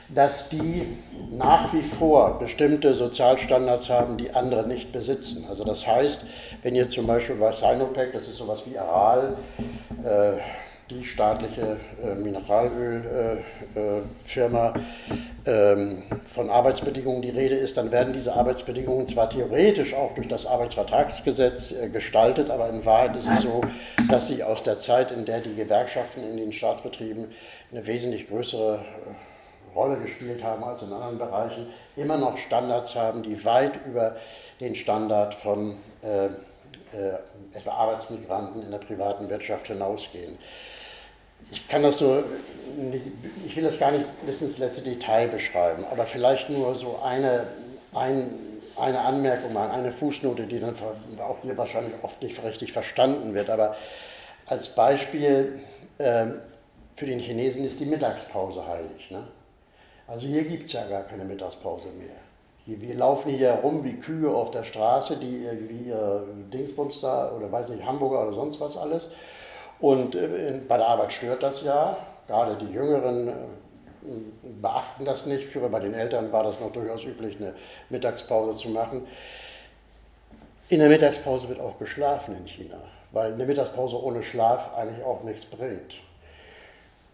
[0.09, 0.97] dass die
[1.31, 5.45] nach wie vor bestimmte Sozialstandards haben, die andere nicht besitzen.
[5.49, 6.25] Also das heißt,
[6.63, 9.35] wenn ihr zum Beispiel bei Sinopec, das ist sowas wie Aral,
[10.89, 14.73] die staatliche äh, Mineralölfirma
[15.45, 20.27] äh, ähm, von Arbeitsbedingungen die Rede ist, dann werden diese Arbeitsbedingungen zwar theoretisch auch durch
[20.27, 23.61] das Arbeitsvertragsgesetz äh, gestaltet, aber in Wahrheit ist es so,
[24.09, 27.31] dass sie aus der Zeit, in der die Gewerkschaften in den Staatsbetrieben
[27.71, 28.85] eine wesentlich größere
[29.73, 34.17] Rolle gespielt haben als in anderen Bereichen, immer noch Standards haben, die weit über
[34.59, 36.29] den Standard von äh,
[37.53, 40.37] etwa Arbeitsmigranten in der privaten Wirtschaft hinausgehen.
[41.51, 42.23] Ich kann das so,
[43.45, 47.47] ich will das gar nicht bis ins letzte Detail beschreiben, aber vielleicht nur so eine,
[47.93, 48.31] ein,
[48.77, 50.75] eine Anmerkung an eine Fußnote, die dann
[51.19, 53.49] auch hier wahrscheinlich oft nicht richtig verstanden wird.
[53.49, 53.75] Aber
[54.45, 55.59] als Beispiel,
[55.97, 56.27] äh,
[56.95, 59.11] für den Chinesen ist die Mittagspause heilig.
[59.11, 59.27] Ne?
[60.07, 62.15] Also hier gibt es ja gar keine Mittagspause mehr.
[62.67, 67.51] Wir laufen hier herum wie Kühe auf der Straße, die irgendwie ihr Dingsbums da oder
[67.51, 69.11] weiß nicht, Hamburger oder sonst was alles.
[69.79, 71.97] Und äh, bei der Arbeit stört das ja.
[72.27, 73.31] Gerade die Jüngeren äh,
[74.61, 75.49] beachten das nicht.
[75.49, 77.53] Früher bei den Eltern war das noch durchaus üblich, eine
[77.89, 79.05] Mittagspause zu machen.
[80.69, 82.77] In der Mittagspause wird auch geschlafen in China,
[83.11, 86.01] weil eine Mittagspause ohne Schlaf eigentlich auch nichts bringt.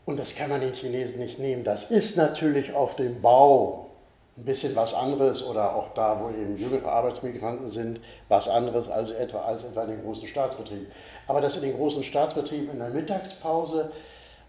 [0.05, 1.63] Und das kann man den Chinesen nicht nehmen.
[1.63, 3.90] Das ist natürlich auf dem Bau
[4.37, 9.11] ein bisschen was anderes oder auch da, wo eben jüngere Arbeitsmigranten sind, was anderes als
[9.11, 10.87] etwa, als etwa in den großen Staatsbetrieben.
[11.27, 13.91] Aber dass in den großen Staatsbetrieben in der Mittagspause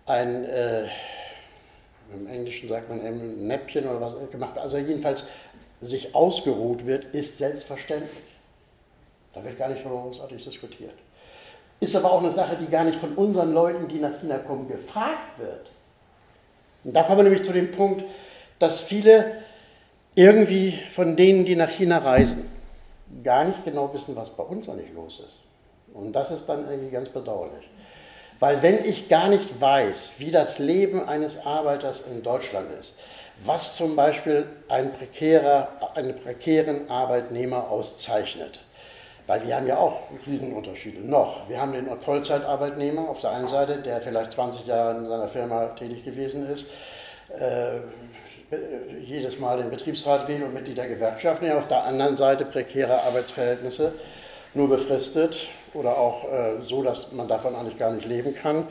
[0.06, 0.84] ein, äh,
[2.14, 5.24] im Englischen sagt man ein Näppchen oder was gemacht wird, also jedenfalls
[5.80, 8.10] sich ausgeruht wird, ist selbstverständlich.
[9.34, 10.94] Da wird gar nicht großartig diskutiert.
[11.80, 14.68] Ist aber auch eine Sache, die gar nicht von unseren Leuten, die nach China kommen,
[14.68, 15.66] gefragt wird.
[16.84, 18.04] Und da kommen wir nämlich zu dem Punkt,
[18.58, 19.42] dass viele
[20.14, 22.48] irgendwie von denen, die nach China reisen,
[23.22, 25.40] gar nicht genau wissen, was bei uns eigentlich los ist.
[25.94, 27.68] Und das ist dann irgendwie ganz bedauerlich.
[28.40, 32.98] Weil wenn ich gar nicht weiß, wie das Leben eines Arbeiters in Deutschland ist,
[33.44, 38.60] was zum Beispiel ein prekärer, einen prekären Arbeitnehmer auszeichnet,
[39.26, 41.48] weil wir haben ja auch Riesenunterschiede noch.
[41.48, 45.66] Wir haben den Vollzeitarbeitnehmer auf der einen Seite, der vielleicht 20 Jahre in seiner Firma
[45.68, 46.72] tätig gewesen ist,
[47.38, 47.80] äh,
[49.04, 53.02] jedes Mal den Betriebsrat wählen und Mitglied der Gewerkschaften, ja auf der anderen Seite prekäre
[53.02, 53.94] Arbeitsverhältnisse,
[54.54, 58.68] nur befristet oder auch äh, so, dass man davon eigentlich gar nicht leben kann.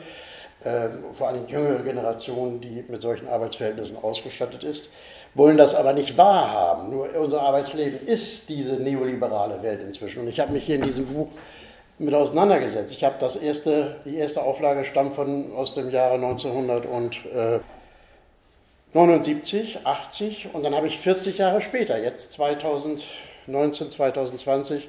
[0.62, 4.90] Äh, vor allem jüngere Generationen, die mit solchen Arbeitsverhältnissen ausgestattet ist,
[5.34, 6.90] wollen das aber nicht wahrhaben.
[6.90, 10.20] Nur unser Arbeitsleben ist diese neoliberale Welt inzwischen.
[10.20, 11.28] Und ich habe mich hier in diesem Buch
[11.98, 12.92] mit auseinandergesetzt.
[12.92, 17.58] Ich habe das erste, die erste Auflage stammt von aus dem Jahre 1900 und äh,
[18.94, 24.88] 79, 80 und dann habe ich 40 Jahre später, jetzt 2019, 2020,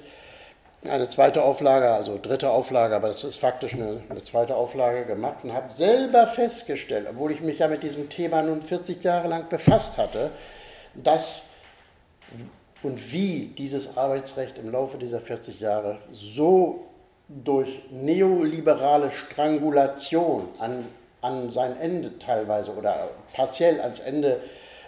[0.85, 5.37] eine zweite Auflage, also dritte Auflage, aber das ist faktisch eine, eine zweite Auflage gemacht
[5.43, 9.47] und habe selber festgestellt, obwohl ich mich ja mit diesem Thema nun 40 Jahre lang
[9.47, 10.31] befasst hatte,
[10.93, 11.51] dass
[12.81, 16.83] und wie dieses Arbeitsrecht im Laufe dieser 40 Jahre so
[17.29, 20.85] durch neoliberale Strangulation an
[21.23, 24.41] an sein Ende teilweise oder partiell ans Ende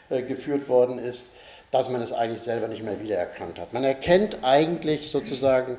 [0.10, 1.34] äh, geführt worden ist,
[1.72, 3.74] dass man es eigentlich selber nicht mehr wiedererkannt hat.
[3.74, 5.78] Man erkennt eigentlich sozusagen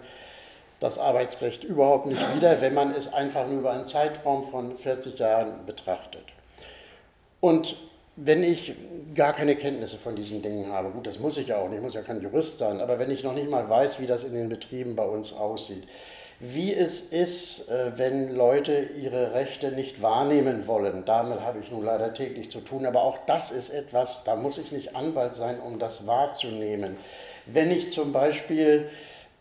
[0.80, 5.18] das Arbeitsrecht überhaupt nicht wieder, wenn man es einfach nur über einen Zeitraum von 40
[5.18, 6.24] Jahren betrachtet.
[7.40, 7.76] Und
[8.16, 8.74] wenn ich
[9.14, 11.82] gar keine Kenntnisse von diesen Dingen habe, gut, das muss ich ja auch nicht, ich
[11.82, 14.34] muss ja kein Jurist sein, aber wenn ich noch nicht mal weiß, wie das in
[14.34, 15.84] den Betrieben bei uns aussieht,
[16.38, 21.04] wie es ist, äh, wenn Leute ihre Rechte nicht wahrnehmen wollen.
[21.06, 24.58] Damit habe ich nun leider täglich zu tun, aber auch das ist etwas, da muss
[24.58, 26.96] ich nicht Anwalt sein, um das wahrzunehmen.
[27.46, 28.88] Wenn ich zum Beispiel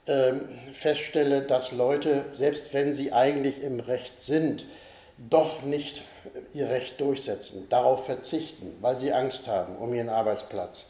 [0.07, 4.65] ähm, feststelle, dass Leute, selbst wenn sie eigentlich im Recht sind,
[5.17, 6.03] doch nicht
[6.53, 10.89] ihr Recht durchsetzen, darauf verzichten, weil sie Angst haben um ihren Arbeitsplatz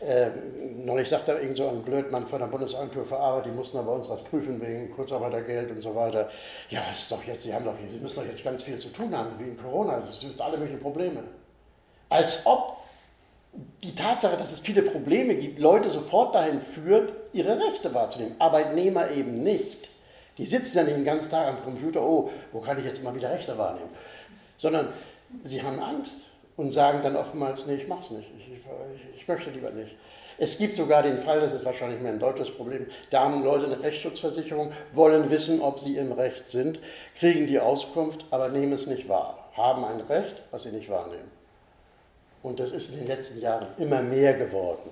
[0.00, 0.28] äh,
[0.76, 4.08] neulich sagte irgend so ein Blödmann von der Bundesagentur für Arbeit, die mussten aber uns
[4.08, 6.28] was prüfen wegen Kurzarbeitergeld und so weiter.
[6.68, 8.88] Ja, das ist doch jetzt, Sie, haben doch, Sie müssen doch jetzt ganz viel zu
[8.88, 11.22] tun haben wegen Corona, das sind alle möglichen Probleme.
[12.08, 12.76] Als ob
[13.82, 18.34] die Tatsache, dass es viele Probleme gibt, Leute sofort dahin führt, ihre Rechte wahrzunehmen.
[18.40, 19.90] Arbeitnehmer eben nicht.
[20.38, 23.14] Die sitzen ja nicht den ganzen Tag am Computer, oh, wo kann ich jetzt mal
[23.14, 23.90] wieder Rechte wahrnehmen?
[24.56, 24.88] Sondern
[25.44, 26.26] sie haben Angst
[26.56, 28.62] und sagen dann oftmals, nee, ich mach's nicht, ich, ich,
[29.24, 29.96] ich möchte lieber nicht.
[30.36, 33.64] Es gibt sogar den Fall, das ist wahrscheinlich mehr ein deutsches Problem, da haben Leute
[33.64, 36.78] eine Rechtsschutzversicherung, wollen wissen, ob sie im Recht sind,
[37.18, 41.30] kriegen die Auskunft, aber nehmen es nicht wahr, haben ein Recht, was sie nicht wahrnehmen.
[42.42, 44.90] Und das ist in den letzten Jahren immer mehr geworden.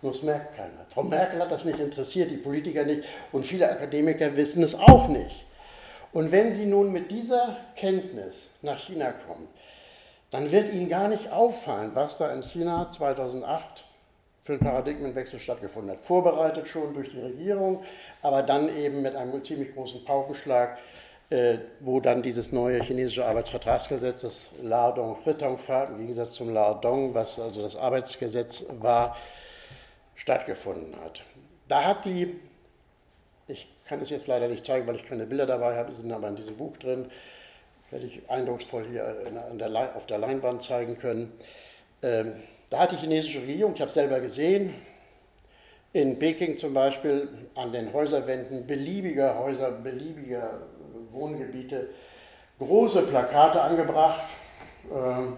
[0.00, 0.86] Nur es merkt keiner.
[0.88, 5.08] Frau Merkel hat das nicht interessiert, die Politiker nicht und viele Akademiker wissen es auch
[5.08, 5.44] nicht.
[6.12, 9.48] Und wenn Sie nun mit dieser Kenntnis nach China kommen,
[10.32, 13.84] dann wird Ihnen gar nicht auffallen, was da in China 2008
[14.42, 16.00] für einen Paradigmenwechsel stattgefunden hat.
[16.00, 17.84] Vorbereitet schon durch die Regierung,
[18.22, 20.78] aber dann eben mit einem ziemlich großen Paukenschlag,
[21.28, 27.38] äh, wo dann dieses neue chinesische Arbeitsvertragsgesetz, das Ladong Ritongfa, im Gegensatz zum Ladong, was
[27.38, 29.16] also das Arbeitsgesetz war,
[30.14, 31.22] stattgefunden hat.
[31.68, 32.40] Da hat die,
[33.48, 36.28] ich kann es jetzt leider nicht zeigen, weil ich keine Bilder dabei habe, sind aber
[36.28, 37.10] in diesem Buch drin,
[37.92, 39.14] werde ich eindrucksvoll hier
[39.52, 41.32] der, auf der Leinwand zeigen können.
[42.02, 42.32] Ähm,
[42.70, 44.74] da hat die chinesische Regierung, ich habe es selber gesehen,
[45.92, 50.62] in Peking zum Beispiel an den Häuserwänden beliebiger Häuser, beliebiger
[51.12, 51.90] Wohngebiete
[52.58, 54.28] große Plakate angebracht.
[54.90, 55.36] Ähm,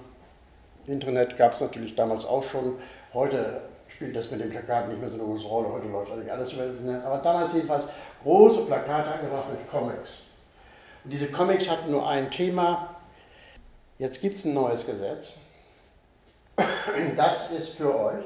[0.86, 2.76] Internet gab es natürlich damals auch schon.
[3.12, 5.72] Heute spielt das mit den Plakaten nicht mehr so eine große Rolle.
[5.72, 7.04] Heute läuft eigentlich alles über das Internet.
[7.04, 7.86] Aber damals jedenfalls
[8.22, 10.33] große Plakate angebracht mit Comics.
[11.04, 12.96] Und diese Comics hatten nur ein Thema.
[13.98, 15.38] Jetzt gibt es ein neues Gesetz.
[17.16, 18.24] Das ist für euch,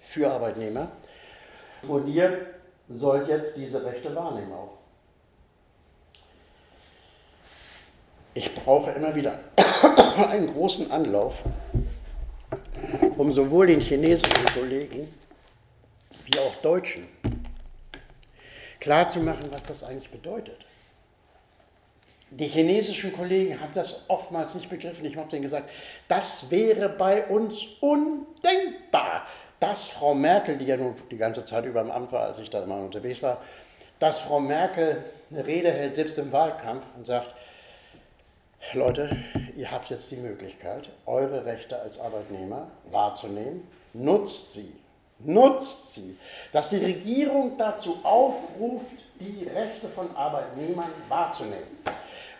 [0.00, 0.90] für Arbeitnehmer.
[1.86, 2.46] Und ihr
[2.88, 4.78] sollt jetzt diese Rechte wahrnehmen auch.
[8.34, 9.40] Ich brauche immer wieder
[10.28, 11.34] einen großen Anlauf,
[13.16, 15.12] um sowohl den chinesischen Kollegen
[16.26, 17.08] wie auch Deutschen
[18.80, 20.66] klarzumachen, was das eigentlich bedeutet.
[22.30, 25.04] Die chinesischen Kollegen haben das oftmals nicht begriffen.
[25.04, 25.70] Ich habe denen gesagt,
[26.08, 29.26] das wäre bei uns undenkbar,
[29.60, 32.50] dass Frau Merkel, die ja nun die ganze Zeit über im Amt war, als ich
[32.50, 33.40] da mal unterwegs war,
[34.00, 37.32] dass Frau Merkel eine Rede hält, selbst im Wahlkampf, und sagt,
[38.72, 39.16] Leute,
[39.56, 43.66] ihr habt jetzt die Möglichkeit, eure Rechte als Arbeitnehmer wahrzunehmen.
[43.92, 44.72] Nutzt sie.
[45.20, 46.18] Nutzt sie.
[46.52, 51.64] Dass die Regierung dazu aufruft, die Rechte von Arbeitnehmern wahrzunehmen.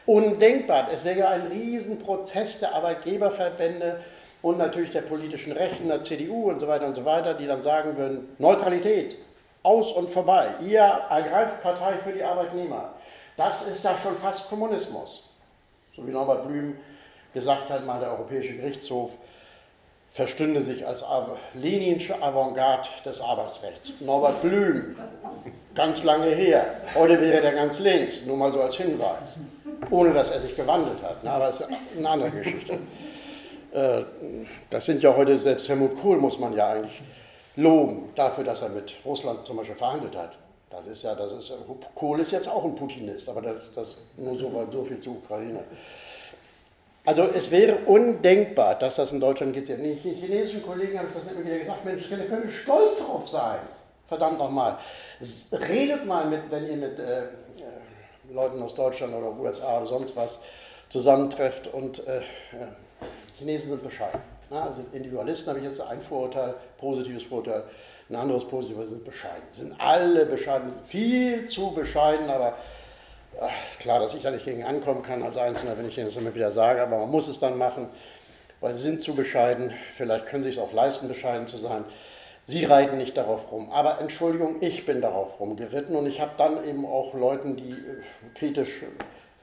[0.06, 0.88] Undenkbar.
[0.92, 4.00] Es wäre ja ein Riesenprozess der Arbeitgeberverbände
[4.42, 7.62] und natürlich der politischen Rechten, der CDU und so weiter und so weiter, die dann
[7.62, 9.16] sagen würden, Neutralität,
[9.62, 10.46] aus und vorbei.
[10.64, 12.94] Ihr ergreift Partei für die Arbeitnehmer.
[13.36, 15.26] Das ist da schon fast Kommunismus
[15.96, 16.76] so wie Norbert Blüm
[17.32, 19.12] gesagt hat, mal der Europäische Gerichtshof
[20.10, 21.04] verstünde sich als
[21.54, 23.92] leninsche Avantgarde des Arbeitsrechts.
[24.00, 24.96] Norbert Blüm,
[25.74, 26.66] ganz lange her.
[26.94, 29.38] Heute wäre der ganz links, nur mal so als Hinweis.
[29.90, 31.18] Ohne dass er sich gewandelt hat.
[31.22, 31.68] Na, aber das ist
[31.98, 32.78] eine andere Geschichte.
[33.72, 34.02] Äh,
[34.70, 37.02] das sind ja heute, selbst Helmut Kohl muss man ja eigentlich
[37.56, 40.38] loben, dafür, dass er mit Russland zum Beispiel verhandelt hat.
[40.70, 41.52] Das ist ja, das ist,
[41.94, 45.64] Kohl ist jetzt auch ein Putinist, aber das, das nur so, so viel zur Ukraine.
[47.04, 49.68] Also es wäre undenkbar, dass das in Deutschland gibt.
[49.68, 53.60] Die chinesischen Kollegen haben das immer wieder gesagt, Mensch, ihr könnt stolz drauf sein.
[54.08, 54.78] Verdammt nochmal.
[55.52, 57.24] Redet mal mit, wenn ihr mit äh, äh,
[58.32, 60.40] Leuten aus Deutschland oder USA oder sonst was
[60.88, 62.20] zusammentrefft und äh,
[63.38, 64.20] Chinesen sind bescheiden.
[64.50, 67.64] Na, also Individualisten habe ich jetzt ein Vorurteil, positives Vorurteil.
[68.08, 69.42] Ein anderes Positives sind bescheiden.
[69.50, 72.54] Sind alle bescheiden, sind viel zu bescheiden, aber
[73.40, 76.06] ach, ist klar, dass ich da nicht gegen ankommen kann als Einzelner, wenn ich Ihnen
[76.06, 77.88] das immer wieder sage, aber man muss es dann machen,
[78.60, 79.72] weil sie sind zu bescheiden.
[79.96, 81.84] Vielleicht können sie es auch leisten, bescheiden zu sein.
[82.46, 83.70] Sie reiten nicht darauf rum.
[83.72, 88.02] Aber Entschuldigung, ich bin darauf rumgeritten und ich habe dann eben auch Leuten, die äh,
[88.34, 88.84] kritisch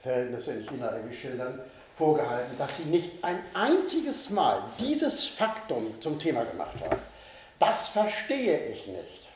[0.02, 1.60] Verhältnisse in China irgendwie schildern,
[1.96, 7.00] vorgehalten, dass sie nicht ein einziges Mal dieses Faktum zum Thema gemacht haben.
[7.58, 9.28] Das verstehe ich nicht.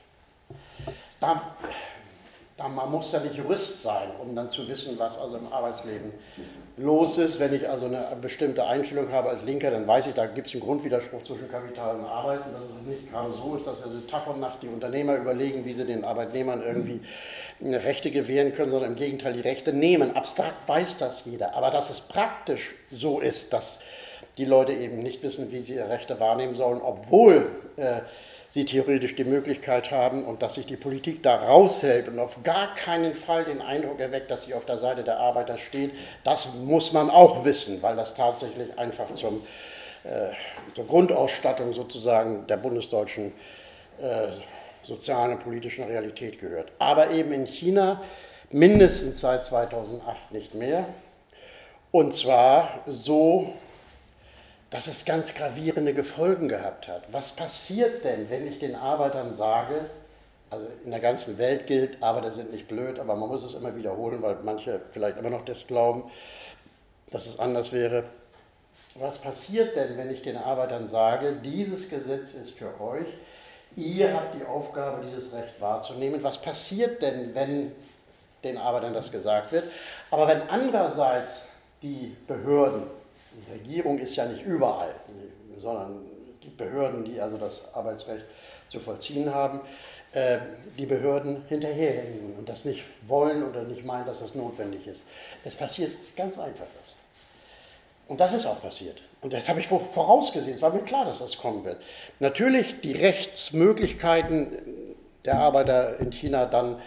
[1.21, 1.55] Da,
[2.57, 6.13] da, man muss ja nicht Jurist sein, um dann zu wissen, was also im Arbeitsleben
[6.79, 7.41] los ist.
[7.41, 10.55] Wenn ich also eine bestimmte Einstellung habe als Linker, dann weiß ich, da gibt es
[10.55, 13.99] einen Grundwiderspruch zwischen Kapital und Arbeit und dass es nicht gerade so ist, dass also
[14.01, 17.01] Tag und Nacht die Unternehmer überlegen, wie sie den Arbeitnehmern irgendwie
[17.61, 20.17] Rechte gewähren können, sondern im Gegenteil die Rechte nehmen.
[20.17, 23.81] Abstrakt weiß das jeder, aber dass es praktisch so ist, dass
[24.39, 28.01] die Leute eben nicht wissen, wie sie ihre Rechte wahrnehmen sollen, obwohl äh,
[28.49, 32.75] sie theoretisch die Möglichkeit haben und dass sich die Politik da raushält und auf gar
[32.75, 35.93] keinen Fall den Eindruck erweckt, dass sie auf der Seite der Arbeiter steht,
[36.25, 39.43] das muss man auch wissen, weil das tatsächlich einfach zum,
[40.05, 40.31] äh,
[40.75, 43.35] zur Grundausstattung sozusagen der bundesdeutschen
[44.01, 44.29] äh,
[44.83, 46.73] sozialen und politischen Realität gehört.
[46.79, 48.03] Aber eben in China
[48.51, 50.87] mindestens seit 2008 nicht mehr.
[51.91, 53.53] Und zwar so,
[54.71, 57.03] dass es ganz gravierende Folgen gehabt hat.
[57.13, 59.87] Was passiert denn, wenn ich den Arbeitern sage,
[60.51, 63.77] also in der ganzen Welt gilt, Arbeiter sind nicht blöd, aber man muss es immer
[63.77, 66.05] wiederholen, weil manche vielleicht immer noch das glauben,
[67.11, 68.05] dass es anders wäre.
[68.95, 73.07] Was passiert denn, wenn ich den Arbeitern sage, dieses Gesetz ist für euch,
[73.77, 76.23] ihr habt die Aufgabe, dieses Recht wahrzunehmen?
[76.23, 77.73] Was passiert denn, wenn
[78.45, 79.65] den Arbeitern das gesagt wird.
[80.11, 81.49] Aber wenn andererseits
[81.83, 82.85] die Behörden,
[83.47, 84.95] die Regierung ist ja nicht überall,
[85.59, 86.05] sondern
[86.43, 88.25] die Behörden, die also das Arbeitsrecht
[88.69, 89.61] zu vollziehen haben,
[90.13, 90.39] äh,
[90.77, 95.07] die Behörden hinterherhängen und das nicht wollen oder nicht meinen, dass das notwendig ist.
[95.45, 96.67] Es passiert ganz einfach.
[96.81, 96.95] Das.
[98.09, 99.03] Und das ist auch passiert.
[99.21, 100.55] Und das habe ich vorausgesehen.
[100.55, 101.83] Es war mir klar, dass das kommen wird.
[102.21, 104.57] Natürlich die Rechtsmöglichkeiten
[105.25, 106.81] der Arbeiter in China dann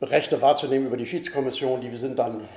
[0.00, 2.48] Rechte wahrzunehmen über die Schiedskommission, die sind dann,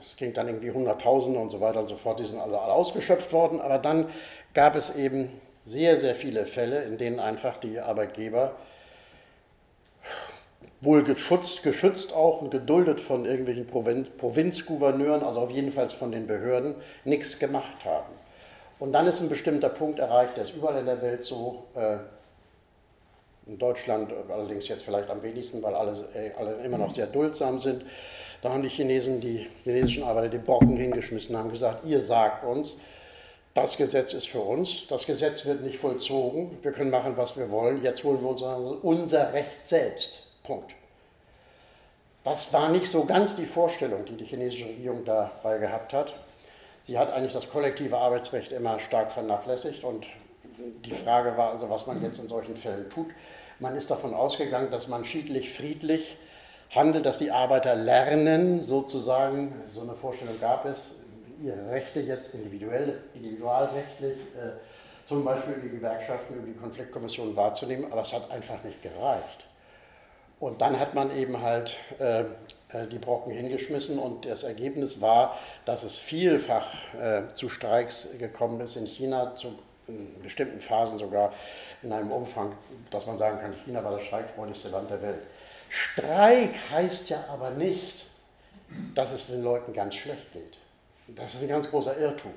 [0.00, 2.72] es ging dann irgendwie Hunderttausende und so weiter und so fort, die sind alle, alle
[2.72, 3.60] ausgeschöpft worden.
[3.60, 4.08] Aber dann
[4.54, 5.30] gab es eben
[5.64, 8.56] sehr, sehr viele Fälle, in denen einfach die Arbeitgeber
[10.80, 16.12] wohl geschützt, geschützt auch und geduldet von irgendwelchen Provinz, Provinzgouverneuren, also auf jeden Fall von
[16.12, 16.74] den Behörden,
[17.04, 18.12] nichts gemacht haben.
[18.78, 21.96] Und dann ist ein bestimmter Punkt erreicht, der ist überall in der Welt so, äh,
[23.46, 27.58] in Deutschland allerdings jetzt vielleicht am wenigsten, weil alle, äh, alle immer noch sehr duldsam
[27.58, 27.84] sind.
[28.46, 32.76] Da haben die Chinesen, die chinesischen Arbeiter, die Brocken hingeschmissen, haben gesagt, ihr sagt uns,
[33.54, 37.50] das Gesetz ist für uns, das Gesetz wird nicht vollzogen, wir können machen, was wir
[37.50, 38.42] wollen, jetzt holen wir uns
[38.84, 40.28] unser Recht selbst.
[40.44, 40.76] Punkt.
[42.22, 46.14] Das war nicht so ganz die Vorstellung, die die chinesische Regierung dabei gehabt hat.
[46.82, 50.06] Sie hat eigentlich das kollektive Arbeitsrecht immer stark vernachlässigt und
[50.84, 53.08] die Frage war also, was man jetzt in solchen Fällen tut.
[53.58, 56.16] Man ist davon ausgegangen, dass man schiedlich, friedlich
[56.70, 60.96] handelt, dass die Arbeiter lernen, sozusagen, so eine Vorstellung gab es,
[61.42, 64.52] ihre Rechte jetzt individuell, individualrechtlich, äh,
[65.04, 69.46] zum Beispiel über die Gewerkschaften, über die Konfliktkommission wahrzunehmen, aber es hat einfach nicht gereicht.
[70.40, 75.38] Und dann hat man eben halt äh, äh, die Brocken hingeschmissen und das Ergebnis war,
[75.64, 79.54] dass es vielfach äh, zu Streiks gekommen ist in China, zu
[79.88, 81.32] in bestimmten Phasen sogar
[81.82, 82.52] in einem Umfang,
[82.90, 85.22] dass man sagen kann, China war das streikfreudigste Land der Welt.
[85.68, 88.04] Streik heißt ja aber nicht,
[88.94, 90.58] dass es den Leuten ganz schlecht geht.
[91.16, 92.32] Das ist ein ganz großer Irrtum.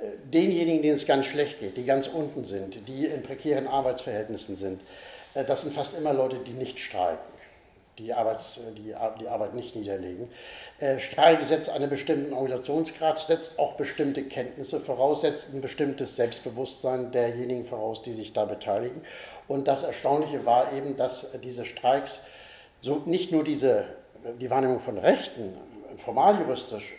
[0.00, 4.56] Äh, denjenigen, denen es ganz schlecht geht, die ganz unten sind, die in prekären Arbeitsverhältnissen
[4.56, 4.80] sind,
[5.34, 7.32] äh, das sind fast immer Leute, die nicht streiken,
[7.98, 10.30] die, Arbeits, die, die Arbeit nicht niederlegen.
[10.78, 17.10] Äh, Streik setzt einen bestimmten Organisationsgrad, setzt auch bestimmte Kenntnisse voraus, setzt ein bestimmtes Selbstbewusstsein
[17.10, 19.02] derjenigen voraus, die sich da beteiligen.
[19.48, 22.22] Und das Erstaunliche war eben, dass diese Streiks
[22.80, 23.84] so nicht nur diese,
[24.40, 25.54] die Wahrnehmung von Rechten,
[26.04, 26.96] formaljuristisch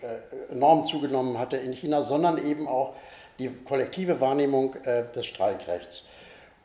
[0.51, 2.93] enorm zugenommen hatte in China, sondern eben auch
[3.37, 6.03] die kollektive Wahrnehmung des Streikrechts.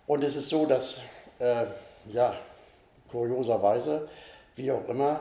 [0.06, 1.00] Und es ist so, dass
[1.38, 1.64] äh,
[2.12, 2.34] ja,
[3.10, 4.08] kurioserweise,
[4.56, 5.20] wie auch immer,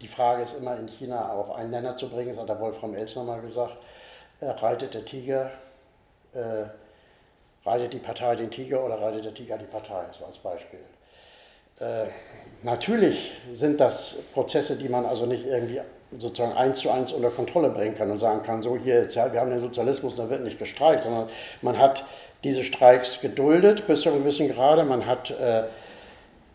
[0.00, 2.94] die Frage ist immer in China auf einen Nenner zu bringen, das hat der Wolfram
[2.94, 3.76] Elsner mal gesagt,
[4.40, 5.50] äh, reitet der Tiger,
[6.32, 6.64] äh,
[7.64, 10.80] reitet die Partei den Tiger oder reitet der Tiger die Partei, so als Beispiel.
[11.80, 12.08] Äh,
[12.62, 15.80] natürlich sind das Prozesse, die man also nicht irgendwie
[16.18, 19.32] sozusagen eins zu eins unter Kontrolle bringen kann und sagen kann, so hier, jetzt, ja,
[19.32, 21.28] wir haben den Sozialismus, da wird nicht gestreikt, sondern
[21.62, 22.04] man hat
[22.44, 24.84] diese Streiks geduldet bis zu einem gewissen Grade.
[24.84, 25.64] Man hat äh,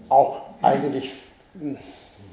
[0.10, 1.12] auch eigentlich
[1.58, 1.78] hm,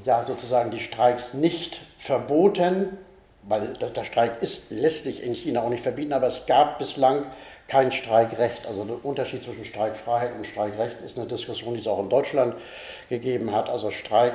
[0.05, 2.99] ja, sozusagen die Streiks nicht verboten,
[3.45, 7.25] weil der Streik ist, lässt sich in China auch nicht verbieten, aber es gab bislang
[7.73, 8.67] kein Streikrecht.
[8.67, 12.55] Also der Unterschied zwischen Streikfreiheit und Streikrecht ist eine Diskussion, die es auch in Deutschland
[13.09, 13.71] gegeben hat.
[13.71, 14.35] Also Streik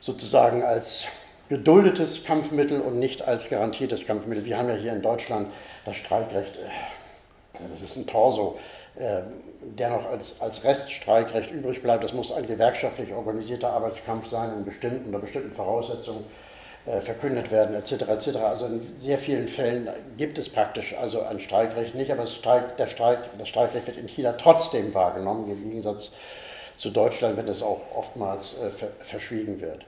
[0.00, 1.06] sozusagen als
[1.48, 4.44] geduldetes Kampfmittel und nicht als garantiertes Kampfmittel.
[4.44, 5.48] Wir haben ja hier in Deutschland
[5.86, 6.68] das Streikrecht äh,
[7.70, 8.58] das ist ein Torso,
[8.98, 9.24] ähm,
[9.62, 12.04] der noch als, als Reststreikrecht übrig bleibt.
[12.04, 16.45] Das muss ein gewerkschaftlich organisierter Arbeitskampf sein, in bestimmten oder bestimmten Voraussetzungen äh,
[17.00, 17.92] verkündet werden, etc.
[18.08, 18.36] etc.
[18.36, 22.76] Also in sehr vielen Fällen gibt es praktisch also ein Streikrecht nicht, aber das, Streik,
[22.76, 26.12] der Streik, das Streikrecht wird in China trotzdem wahrgenommen, im Gegensatz
[26.76, 28.70] zu Deutschland, wenn es auch oftmals äh,
[29.00, 29.84] verschwiegen wird.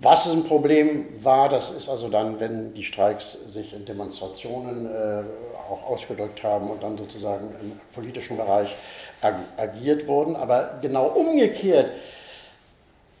[0.00, 5.22] Was ein Problem war, das ist also dann, wenn die Streiks sich in Demonstrationen äh,
[5.70, 8.74] auch ausgedrückt haben und dann sozusagen im politischen Bereich
[9.22, 10.36] ag agiert wurden.
[10.36, 11.90] Aber genau umgekehrt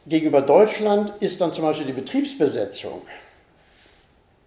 [0.06, 3.02] gegenüber Deutschland ist dann zum Beispiel die Betriebsbesetzung,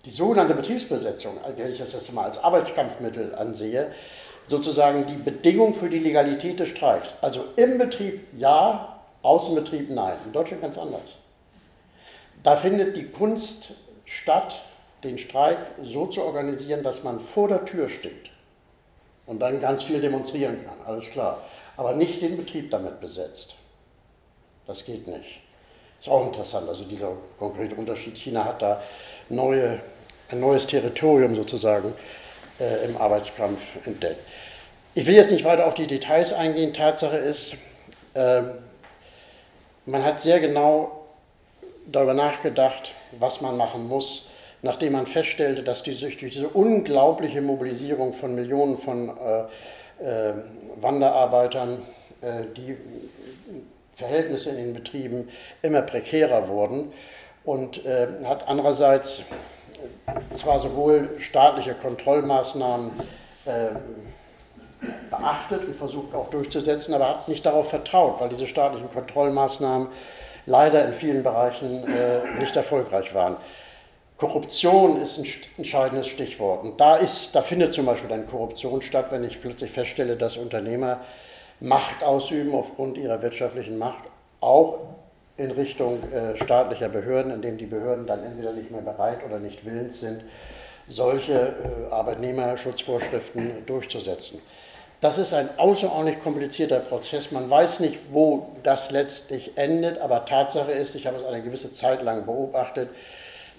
[0.05, 3.91] die sogenannte Betriebsbesetzung, wenn ich das jetzt mal als Arbeitskampfmittel ansehe,
[4.47, 7.14] sozusagen die Bedingung für die Legalität des Streiks.
[7.22, 10.18] Also im Betrieb ja, Außenbetrieb nein.
[10.26, 11.18] In Deutschland ganz anders.
[12.41, 13.74] Da findet die Kunst
[14.05, 14.64] statt,
[15.03, 18.30] den Streik so zu organisieren, dass man vor der Tür steht
[19.26, 21.43] und dann ganz viel demonstrieren kann, alles klar.
[21.78, 23.55] Aber nicht den Betrieb damit besetzt.
[24.66, 25.41] Das geht nicht.
[26.00, 28.18] Ist auch interessant, also dieser konkrete Unterschied.
[28.18, 28.82] China hat da
[29.28, 29.80] neue,
[30.30, 31.93] ein neues Territorium sozusagen
[32.60, 34.22] äh, im Arbeitskampf entdeckt.
[34.95, 36.74] Ich will jetzt nicht weiter auf die Details eingehen.
[36.74, 37.56] Tatsache ist,
[38.14, 38.41] äh,
[39.86, 41.06] man hat sehr genau
[41.86, 44.30] darüber nachgedacht, was man machen muss,
[44.62, 50.34] nachdem man feststellte, dass die, durch diese unglaubliche Mobilisierung von Millionen von äh, äh,
[50.80, 51.82] Wanderarbeitern
[52.22, 52.78] äh, die
[54.00, 55.30] Verhältnisse in den Betrieben
[55.62, 56.91] immer prekärer wurden
[57.43, 59.24] und äh, hat andererseits
[60.34, 62.91] zwar sowohl staatliche Kontrollmaßnahmen
[63.45, 63.70] äh,
[65.10, 69.89] beachtet und versucht auch durchzusetzen, aber hat nicht darauf vertraut, weil diese staatlichen Kontrollmaßnahmen
[70.45, 73.36] leider in vielen Bereichen äh, nicht erfolgreich waren.
[74.18, 75.26] Korruption ist ein
[75.58, 76.64] entscheidendes Stichwort.
[76.64, 80.38] Und da, ist, da findet zum Beispiel dann Korruption statt, wenn ich plötzlich feststelle, dass
[80.38, 81.00] Unternehmer
[81.60, 84.03] Macht ausüben aufgrund ihrer wirtschaftlichen Macht,
[84.41, 84.80] auch
[85.38, 89.66] in Richtung äh, staatlicher Behörden, indem die Behörden dann entweder nicht mehr bereit oder nicht
[89.66, 90.24] willens sind,
[90.88, 94.41] solche äh, Arbeitnehmerschutzvorschriften durchzusetzen.
[95.01, 97.32] Das ist ein außerordentlich komplizierter Prozess.
[97.32, 101.72] Man weiß nicht, wo das letztlich endet, aber Tatsache ist, ich habe es eine gewisse
[101.72, 102.89] Zeit lang beobachtet,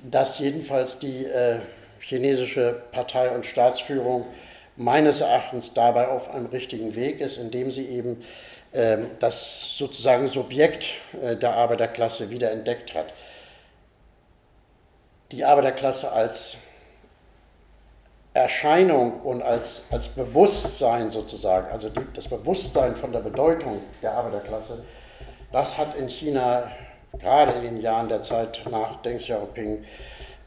[0.03, 1.61] dass jedenfalls die äh,
[2.01, 4.27] chinesische Partei und Staatsführung
[4.77, 8.23] meines Erachtens dabei auf einem richtigen Weg ist, indem sie eben
[8.73, 10.89] äh, das sozusagen Subjekt
[11.21, 13.13] äh, der Arbeiterklasse wieder entdeckt hat.
[15.33, 16.57] Die Arbeiterklasse als
[18.33, 24.85] Erscheinung und als, als Bewusstsein sozusagen, also die, das Bewusstsein von der Bedeutung der Arbeiterklasse,
[25.53, 26.71] das hat in China
[27.19, 29.85] gerade in den Jahren der Zeit nach Deng Xiaoping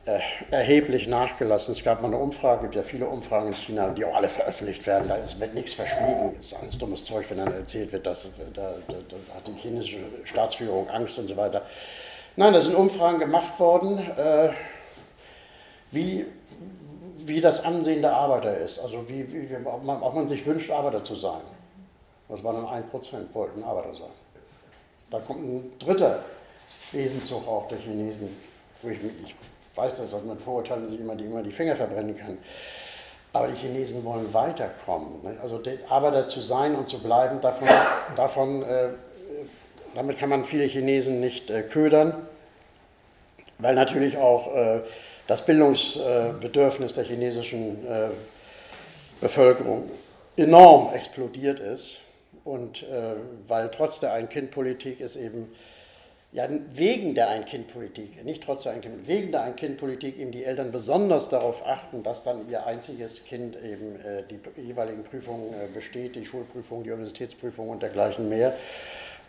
[0.06, 1.72] erheblich nachgelassen.
[1.72, 4.28] Es gab mal eine Umfrage, es gibt ja viele Umfragen in China, die auch alle
[4.28, 5.08] veröffentlicht werden.
[5.08, 6.36] Da ist, wird nichts verschwiegen.
[6.38, 9.54] Das ist alles dummes Zeug, wenn dann erzählt wird, dass da, da, da hat die
[9.62, 11.62] chinesische Staatsführung Angst und so weiter.
[12.36, 14.50] Nein, da sind Umfragen gemacht worden, äh,
[15.92, 16.26] wie,
[17.18, 18.80] wie das Ansehen der Arbeiter ist.
[18.80, 21.42] Also wie, wie, ob, man, ob man sich wünscht, Arbeiter zu sein.
[22.28, 24.12] Das waren dann 1%, wollten Arbeiter sein.
[25.12, 26.20] Da kommt ein dritter
[26.92, 28.30] Wesenszug auch der Chinesen,
[28.82, 29.36] wo ich, ich
[29.76, 32.38] weiß, dass man Vorurteilen sich immer die, immer die Finger verbrennen kann.
[33.32, 35.24] Aber die Chinesen wollen weiterkommen.
[35.24, 35.38] Ne?
[35.42, 37.68] Also Arbeiter zu sein und zu bleiben, davon,
[38.16, 38.90] davon äh,
[39.96, 42.14] damit kann man viele Chinesen nicht äh, ködern,
[43.58, 44.82] weil natürlich auch äh,
[45.28, 48.10] das Bildungsbedürfnis der chinesischen äh,
[49.22, 49.90] Bevölkerung
[50.36, 52.02] enorm explodiert ist
[52.44, 53.16] und äh,
[53.48, 55.54] weil trotz der Ein-Kind-Politik es eben
[56.34, 61.30] ja, wegen der Ein-Kind-Politik, nicht trotz der Ein-Kind, wegen der Ein-Kind-Politik eben die Eltern besonders
[61.30, 66.26] darauf achten, dass dann ihr einziges Kind eben äh, die jeweiligen Prüfungen äh, besteht, die
[66.26, 68.54] Schulprüfung, die Universitätsprüfung und dergleichen mehr.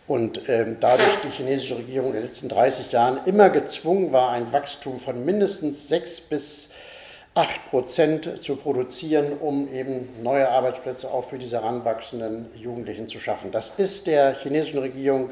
[0.07, 4.51] Und ähm, dadurch die chinesische Regierung in den letzten 30 Jahren immer gezwungen war, ein
[4.51, 6.71] Wachstum von mindestens 6 bis
[7.35, 13.51] 8 Prozent zu produzieren, um eben neue Arbeitsplätze auch für diese heranwachsenden Jugendlichen zu schaffen.
[13.51, 15.31] Das ist der chinesischen Regierung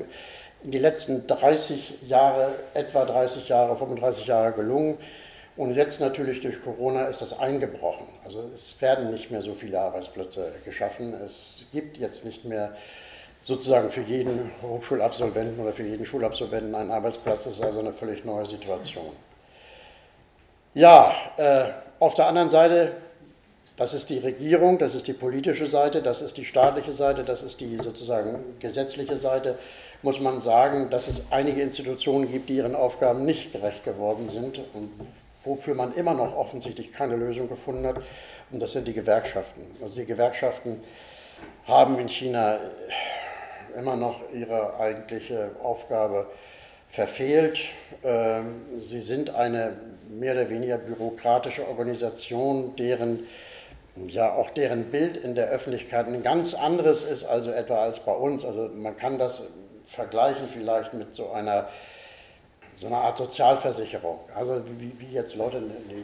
[0.64, 4.97] in die letzten 30 Jahre, etwa 30 Jahre, 35 Jahre gelungen.
[5.55, 8.07] Und jetzt natürlich durch Corona ist das eingebrochen.
[8.26, 11.14] Also es werden nicht mehr so viele Arbeitsplätze geschaffen.
[11.14, 12.76] Es gibt jetzt nicht mehr
[13.43, 17.43] sozusagen für jeden Hochschulabsolventen oder für jeden Schulabsolventen einen Arbeitsplatz.
[17.43, 19.11] Das ist also eine völlig neue Situation.
[20.74, 21.66] Ja, äh,
[21.99, 22.93] auf der anderen Seite,
[23.78, 27.43] das ist die Regierung, das ist die politische Seite, das ist die staatliche Seite, das
[27.43, 29.59] ist die sozusagen gesetzliche Seite
[30.04, 34.60] muss man sagen, dass es einige Institutionen gibt, die ihren Aufgaben nicht gerecht geworden sind
[34.74, 34.91] und
[35.45, 37.95] wofür man immer noch offensichtlich keine Lösung gefunden hat.
[38.51, 39.64] Und das sind die Gewerkschaften.
[39.82, 40.84] Also die Gewerkschaften
[41.66, 42.60] haben in China
[43.78, 46.28] immer noch ihre eigentliche Aufgabe
[46.89, 47.66] verfehlt.
[48.04, 49.78] Ähm, sie sind eine
[50.10, 53.26] mehr oder weniger bürokratische Organisation, deren
[53.95, 58.12] ja auch deren Bild in der Öffentlichkeit ein ganz anderes ist, also etwa als bei
[58.12, 58.43] uns.
[58.45, 59.43] Also man kann das
[59.93, 61.67] vergleichen vielleicht mit so einer,
[62.79, 64.19] so einer Art Sozialversicherung.
[64.35, 66.03] Also wie, wie jetzt Leute die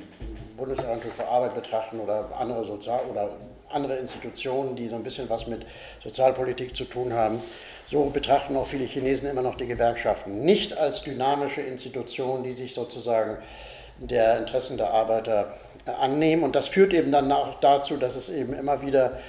[0.56, 3.32] Bundesagentur für Arbeit betrachten oder andere, Sozial oder
[3.70, 5.66] andere Institutionen, die so ein bisschen was mit
[6.04, 7.42] Sozialpolitik zu tun haben.
[7.90, 10.42] So betrachten auch viele Chinesen immer noch die Gewerkschaften.
[10.42, 13.38] Nicht als dynamische Institutionen, die sich sozusagen
[14.00, 15.54] der Interessen der Arbeiter
[15.86, 16.44] annehmen.
[16.44, 19.20] Und das führt eben dann auch dazu, dass es eben immer wieder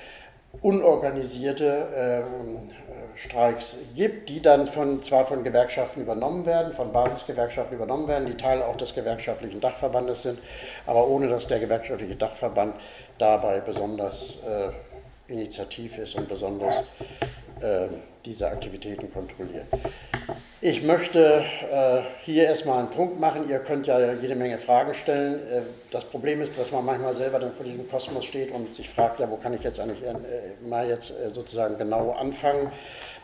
[0.62, 2.70] unorganisierte ähm,
[3.14, 8.36] Streiks gibt, die dann von, zwar von Gewerkschaften übernommen werden, von Basisgewerkschaften übernommen werden, die
[8.36, 10.38] Teil auch des gewerkschaftlichen Dachverbandes sind,
[10.86, 12.74] aber ohne dass der gewerkschaftliche Dachverband
[13.18, 14.70] dabei besonders äh,
[15.32, 16.74] initiativ ist und besonders
[17.60, 17.88] äh,
[18.24, 19.66] diese Aktivitäten kontrollieren.
[20.62, 21.42] Ich möchte
[21.72, 23.48] äh, hier erstmal einen Punkt machen.
[23.48, 25.40] Ihr könnt ja jede Menge Fragen stellen.
[25.48, 28.90] Äh, das Problem ist, dass man manchmal selber dann vor diesem Kosmos steht und sich
[28.90, 30.14] fragt, ja, wo kann ich jetzt eigentlich äh,
[30.68, 32.70] mal jetzt äh, sozusagen genau anfangen?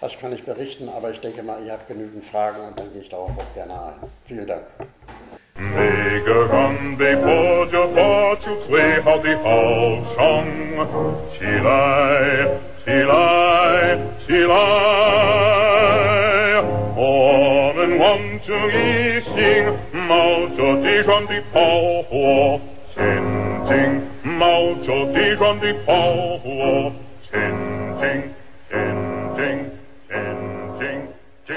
[0.00, 0.88] Was kann ich berichten?
[0.88, 3.72] Aber ich denke mal, ihr habt genügend Fragen und dann gehe ich darauf auch gerne
[3.74, 3.94] ein.
[4.24, 4.62] Vielen Dank.
[5.58, 12.75] Nigger from the forge of fortune, sway how the fall song, she lie.
[12.86, 14.54] 起来起来
[16.94, 18.16] 我们万
[18.46, 19.34] 众一心
[20.06, 21.58] 冒着敌人的炮
[22.08, 22.60] 火
[22.94, 23.02] 前
[23.66, 23.74] 进
[24.38, 25.92] 冒着敌人的炮
[26.38, 26.92] 火
[27.28, 27.34] 前
[27.98, 28.06] 进
[28.70, 28.72] 前
[29.34, 29.42] 进
[30.08, 30.14] 前
[30.78, 30.86] 进
[31.44, 31.50] 进